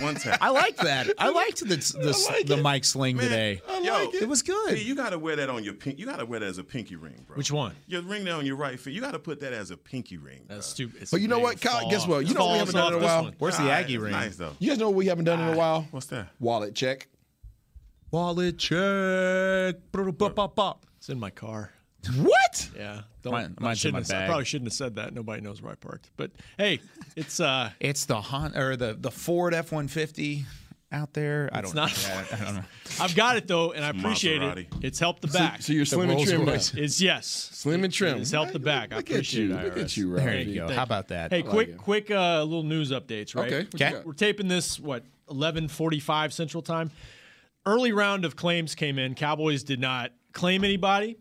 [0.00, 0.38] One tap.
[0.42, 1.08] I like that.
[1.18, 2.62] I liked the the, like the it.
[2.62, 3.60] mic sling today.
[3.68, 4.22] I Yo, it.
[4.22, 4.76] it was good.
[4.76, 5.98] Hey, you got to wear that on your pink.
[5.98, 7.36] You got to wear that as a pinky ring, bro.
[7.36, 7.74] Which one?
[7.86, 8.92] Your ring there on your right foot.
[8.92, 10.44] You got to put that as a pinky ring.
[10.48, 11.08] That's stupid.
[11.10, 11.88] But you know what, Kyle?
[11.88, 12.26] Guess what?
[12.26, 13.30] You know what we haven't done in a while.
[13.38, 14.12] Where's the Aggie ring?
[14.12, 14.52] Nice though.
[14.58, 15.86] You guys know what we haven't done in a while?
[15.90, 16.28] What's that?
[16.40, 17.08] Wallet check.
[18.10, 19.76] Wallet check.
[19.94, 21.72] It's in my car.
[22.06, 22.70] What?
[22.76, 23.02] Yeah.
[23.22, 25.14] Don't, Mine- I mine's in my shouldn't have- I probably shouldn't have said that.
[25.14, 26.10] Nobody knows where I parked.
[26.16, 26.80] But hey,
[27.16, 30.44] it's uh It's the Hon or the the Ford F one fifty
[30.92, 31.50] out there.
[31.52, 32.22] I don't, not, know.
[32.40, 32.62] I don't know.
[33.00, 34.58] I've got it though, and I appreciate Maserati.
[34.78, 34.84] it.
[34.84, 35.60] It's helped the back.
[35.60, 36.52] so you're slim and trim now.
[36.52, 36.72] Royce.
[36.74, 37.26] It's yes.
[37.52, 38.20] Slim and trim.
[38.20, 38.92] It's helped the back.
[38.92, 39.56] I Look at appreciate you.
[39.56, 39.64] it.
[39.64, 40.24] Look at you, Rob.
[40.24, 40.66] There you go.
[40.68, 41.32] thank How about that?
[41.32, 41.76] Hey, I like quick, it.
[41.78, 43.52] quick uh, little news updates, right?
[43.52, 44.06] Okay, what you got?
[44.06, 46.90] We're taping this what 11:45 Central Time.
[47.66, 49.16] Early round of claims came in.
[49.16, 51.16] Cowboys did not claim anybody.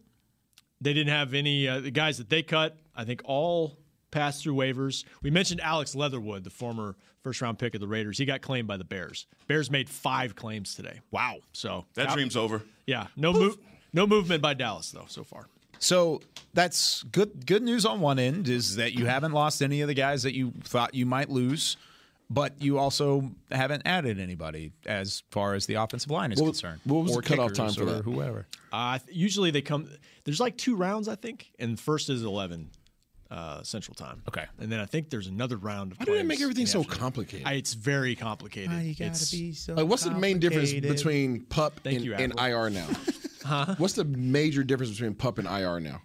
[0.81, 2.77] They didn't have any uh, the guys that they cut.
[2.95, 3.77] I think all
[4.11, 5.03] passed through waivers.
[5.21, 8.17] We mentioned Alex Leatherwood, the former first round pick of the Raiders.
[8.17, 9.25] He got claimed by the Bears.
[9.47, 10.99] Bears made five claims today.
[11.11, 11.37] Wow.
[11.53, 12.61] So That dream's over.
[12.85, 13.07] Yeah.
[13.15, 13.57] No move.
[13.93, 15.47] No movement by Dallas though so far.
[15.79, 16.21] So
[16.53, 17.45] that's good.
[17.45, 20.33] Good news on one end is that you haven't lost any of the guys that
[20.33, 21.77] you thought you might lose,
[22.29, 26.81] but you also haven't added anybody as far as the offensive line is What- concerned.
[26.83, 28.03] what was or the cutoff time for or that?
[28.03, 28.47] Whoever.
[28.71, 29.89] Uh, usually they come.
[30.23, 32.69] There's like two rounds, I think, and first is eleven
[33.31, 34.21] uh, Central Time.
[34.27, 35.91] Okay, and then I think there's another round.
[35.93, 36.99] Of Why do they make everything so afternoon.
[36.99, 37.47] complicated?
[37.47, 38.71] I, it's very complicated.
[38.71, 42.05] Why you gotta It's- be so Like, what's the main difference between pup Thank and,
[42.05, 42.87] you, and IR now?
[43.45, 43.75] Huh?
[43.77, 46.01] What's the major difference between pup and IR now?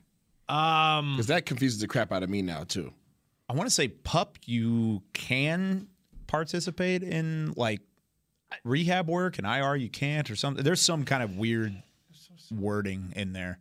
[0.54, 2.92] Um, Because that confuses the crap out of me now too.
[3.48, 4.36] I want to say pup.
[4.44, 5.88] You can
[6.30, 7.80] participate in like
[8.64, 10.64] rehab work, and IR you can't, or something.
[10.64, 11.74] There's some kind of weird
[12.50, 13.58] wording in there.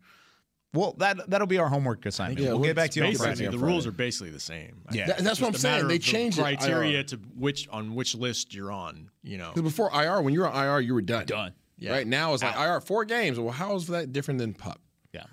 [0.71, 2.39] Well, that that'll be our homework assignment.
[2.41, 3.57] Yeah, we'll get back to you on basically, Friday.
[3.57, 4.81] the rules are basically the same.
[4.91, 5.07] Yeah.
[5.07, 5.87] That- that's what I'm saying.
[5.87, 7.03] They of the criteria IR.
[7.05, 9.09] to which on which list you're on.
[9.23, 11.25] You know, Because before IR, when you were on IR, you were done.
[11.25, 11.53] Done.
[11.79, 11.93] Yeah.
[11.93, 13.39] Right now it's like IR four games.
[13.39, 14.79] Well, how is that different than pup?
[15.11, 15.23] Yeah.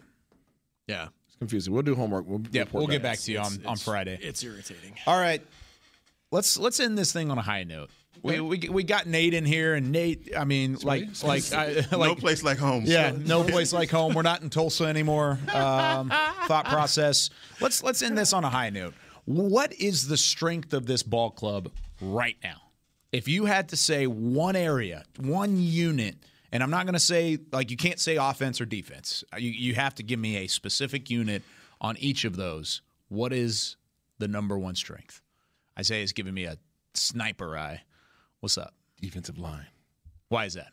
[0.86, 1.72] yeah, It's confusing.
[1.74, 2.24] We'll do homework.
[2.26, 3.18] We'll Yeah, we'll get back.
[3.18, 4.18] back to you on, It's- on Friday.
[4.22, 4.94] It's irritating.
[5.06, 5.44] All right,
[6.30, 7.90] let's let's end this thing on a high note.
[8.22, 12.14] We, we, we got Nate in here, and Nate, I mean, like like I, no
[12.14, 12.84] place like home.
[12.86, 14.14] yeah, no place like home.
[14.14, 15.38] We're not in Tulsa anymore.
[15.52, 16.08] Um,
[16.46, 17.30] thought process.
[17.60, 18.94] Let's let's end this on a high note.
[19.26, 21.70] What is the strength of this ball club
[22.00, 22.62] right now?
[23.12, 26.16] If you had to say one area, one unit,
[26.52, 29.24] and I'm not going to say like you can't say offense or defense.
[29.38, 31.42] You you have to give me a specific unit
[31.80, 32.82] on each of those.
[33.08, 33.76] What is
[34.18, 35.22] the number one strength?
[35.78, 36.56] Isaiah's giving me a
[36.94, 37.82] sniper eye.
[38.40, 38.74] What's up?
[39.00, 39.66] Defensive line.
[40.28, 40.72] Why is that?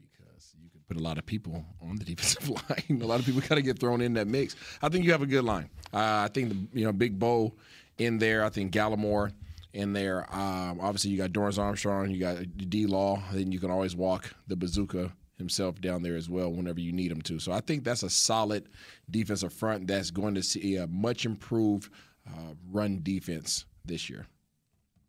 [0.00, 3.02] Because you can put a lot of people on the defensive line.
[3.02, 4.56] a lot of people got to get thrown in that mix.
[4.82, 5.70] I think you have a good line.
[5.92, 7.54] Uh, I think the you know Big Bo
[7.98, 8.44] in there.
[8.44, 9.32] I think Gallimore
[9.72, 10.22] in there.
[10.34, 12.10] Um, obviously, you got Dorance Armstrong.
[12.10, 13.22] You got D Law.
[13.32, 17.12] Then you can always walk the bazooka himself down there as well whenever you need
[17.12, 17.38] him to.
[17.38, 18.68] So I think that's a solid
[19.10, 21.92] defensive front that's going to see a much improved
[22.26, 24.26] uh, run defense this year.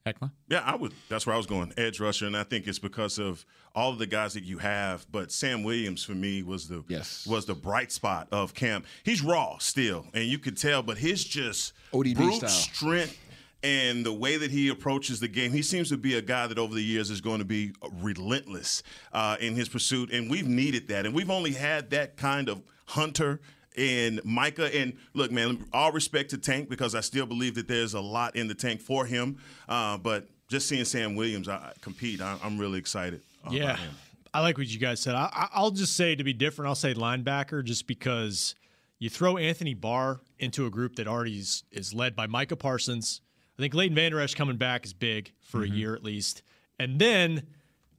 [0.05, 0.31] Heckma?
[0.47, 0.93] Yeah, I would.
[1.09, 3.99] That's where I was going, edge rusher, and I think it's because of all of
[3.99, 5.05] the guys that you have.
[5.11, 7.27] But Sam Williams for me was the yes.
[7.27, 8.85] was the bright spot of camp.
[9.03, 12.49] He's raw still, and you could tell, but his just ODB brute style.
[12.49, 13.19] strength
[13.63, 16.59] and the way that he approaches the game, he seems to be a guy that
[16.59, 20.87] over the years is going to be relentless uh, in his pursuit, and we've needed
[20.89, 23.41] that, and we've only had that kind of hunter
[23.77, 24.75] and Micah.
[24.75, 28.35] And look, man, all respect to Tank because I still believe that there's a lot
[28.35, 29.37] in the tank for him.
[29.69, 33.21] Uh, but just seeing Sam Williams I, compete, I, I'm really excited.
[33.49, 33.77] Yeah.
[33.77, 33.91] him.
[34.33, 35.15] I like what you guys said.
[35.15, 38.55] I, I'll just say to be different, I'll say linebacker just because
[38.99, 43.21] you throw Anthony Barr into a group that already is, is led by Micah Parsons.
[43.57, 46.43] I think Leighton Vander Esch coming back is big for a year at least.
[46.77, 47.47] And then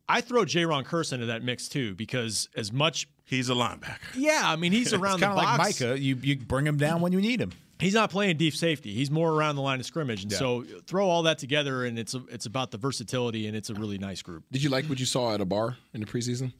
[0.08, 3.98] I throw Jayron Kearse into that mix too because as much he's a linebacker.
[4.14, 5.58] Yeah, I mean he's around it's the kind of box.
[5.58, 6.00] like Micah.
[6.00, 7.52] You you bring him down when you need him.
[7.78, 8.92] He's not playing deep safety.
[8.92, 10.38] He's more around the line of scrimmage, and Yeah.
[10.38, 13.74] so throw all that together, and it's a, it's about the versatility, and it's a
[13.74, 14.42] really nice group.
[14.50, 16.52] Did you like what you saw at a bar in the preseason?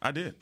[0.00, 0.34] I did.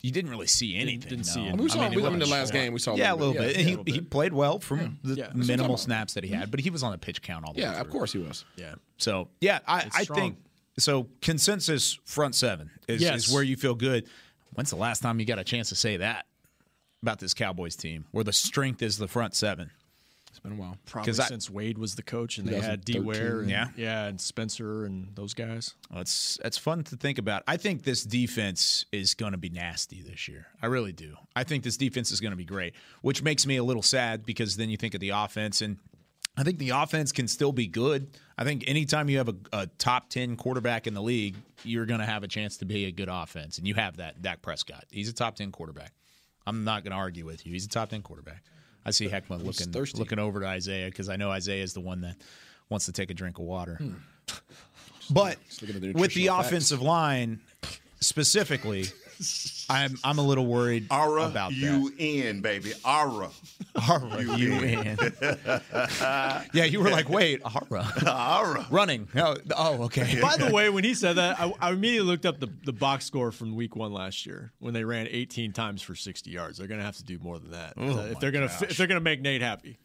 [0.00, 1.08] You didn't really see anything.
[1.08, 1.46] didn't see no.
[1.46, 1.48] it.
[1.48, 2.94] I mean, we saw I mean, we, it I mean, the last game we saw.
[2.94, 3.56] Yeah, a little bit.
[3.56, 5.24] Yeah, he, little he played well from the Yeah.
[5.24, 7.44] That's what I'm minimal snaps that he had, but he was on the pitch count
[7.44, 7.66] all the way.
[7.66, 8.44] Yeah, of course he was.
[8.56, 8.76] Yeah.
[8.98, 10.36] So yeah, I, I think
[10.78, 11.08] so.
[11.20, 13.26] Consensus front seven is, Yes.
[13.28, 14.06] is where you feel good.
[14.54, 16.26] When's the last time you got a chance to say that
[17.02, 19.70] about this Cowboys team, where the strength is the front seven?
[20.30, 20.76] It's been a while.
[20.86, 23.00] Probably 'Cause I- since Wade was the coach, and they had D.
[23.00, 23.68] Ware, and, Yeah.
[23.76, 25.74] yeah, and Spencer and those guys.
[25.90, 27.42] Well, it's it's fun to think about.
[27.48, 30.46] I think this defense is going to be nasty this year.
[30.62, 31.16] I really do.
[31.34, 34.24] I think this defense is going to be great, which makes me a little sad
[34.24, 35.78] because then you think of the offense, and
[36.38, 38.06] I think the offense can still be good.
[38.38, 41.34] I think anytime you have a, a top ten quarterback in the league,
[41.64, 44.22] you're going to have a chance to be a good offense, and you have that.
[44.22, 45.92] Dak Prescott, he's a top ten quarterback.
[46.46, 47.52] I'm not going to argue with you.
[47.52, 48.44] He's a top ten quarterback.
[48.86, 49.98] I see Heckman looking thirsty.
[49.98, 52.14] looking over to Isaiah because I know Isaiah is the one that
[52.68, 53.74] wants to take a drink of water.
[53.74, 53.94] Hmm.
[55.10, 56.46] But the with the facts.
[56.46, 57.40] offensive line
[58.00, 58.84] specifically,
[59.70, 62.72] I'm I'm a little worried Aura about you in, baby.
[62.84, 63.30] Aura.
[63.74, 63.90] that.
[63.90, 64.98] Aura, you in.
[66.52, 67.86] yeah, you were like, wait, Aura.
[68.06, 68.66] Aura.
[68.70, 69.08] Running.
[69.16, 70.18] Oh, oh, okay.
[70.22, 73.04] By the way, when he said that, I, I immediately looked up the, the box
[73.06, 76.58] score from Week One last year when they ran 18 times for 60 yards.
[76.58, 78.54] They're going to have to do more than that Oh uh, if they're going to
[78.68, 79.78] if they're going to make Nate happy.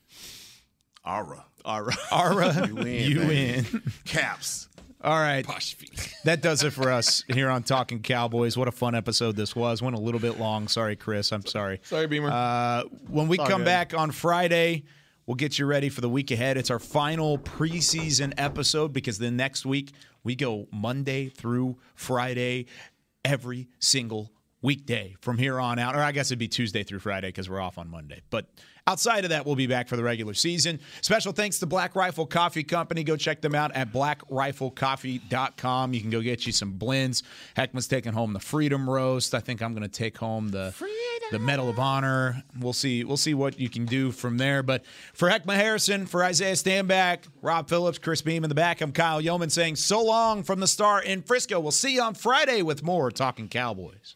[1.06, 1.44] Aura.
[1.66, 1.98] All right.
[2.12, 3.68] Aura, You in, you baby.
[3.74, 3.84] in.
[4.06, 4.70] Caps.
[5.04, 5.46] All right.
[6.24, 8.56] That does it for us here on Talking Cowboys.
[8.56, 9.82] What a fun episode this was.
[9.82, 10.70] Went a little bit long.
[10.70, 11.34] Sorry, Chris.
[11.34, 11.82] I'm sorry.
[11.84, 12.30] Sorry, Beamer.
[12.32, 13.66] Uh, when we come good.
[13.66, 14.86] back on Friday,
[15.26, 16.56] we'll get you ready for the week ahead.
[16.56, 19.92] It's our final preseason episode because then next week
[20.24, 22.68] we go Monday through Friday
[23.26, 24.32] every single
[24.62, 25.94] weekday from here on out.
[25.94, 28.22] Or I guess it'd be Tuesday through Friday because we're off on Monday.
[28.30, 28.46] But
[28.88, 30.80] outside of that, we'll be back for the regular season.
[31.02, 33.04] Special thanks to Black Rifle Coffee Company.
[33.04, 35.94] Go check them out at blackriflecoffee.com.
[35.94, 37.24] You can go get you some blends.
[37.56, 39.34] Heckman's taking home the Freedom Roast.
[39.34, 40.74] I think I'm going to take home the
[41.32, 42.44] the Medal of Honor.
[42.60, 43.04] We'll see.
[43.04, 44.62] We'll see what you can do from there.
[44.62, 48.92] But for Heckman Harrison, for Isaiah Stanback, Rob Phillips, Chris Beam in the back, I'm
[48.92, 51.60] Kyle Youmans saying so long from the star in Frisco.
[51.60, 54.16] We'll see you on Friday with more Talking Cowboys.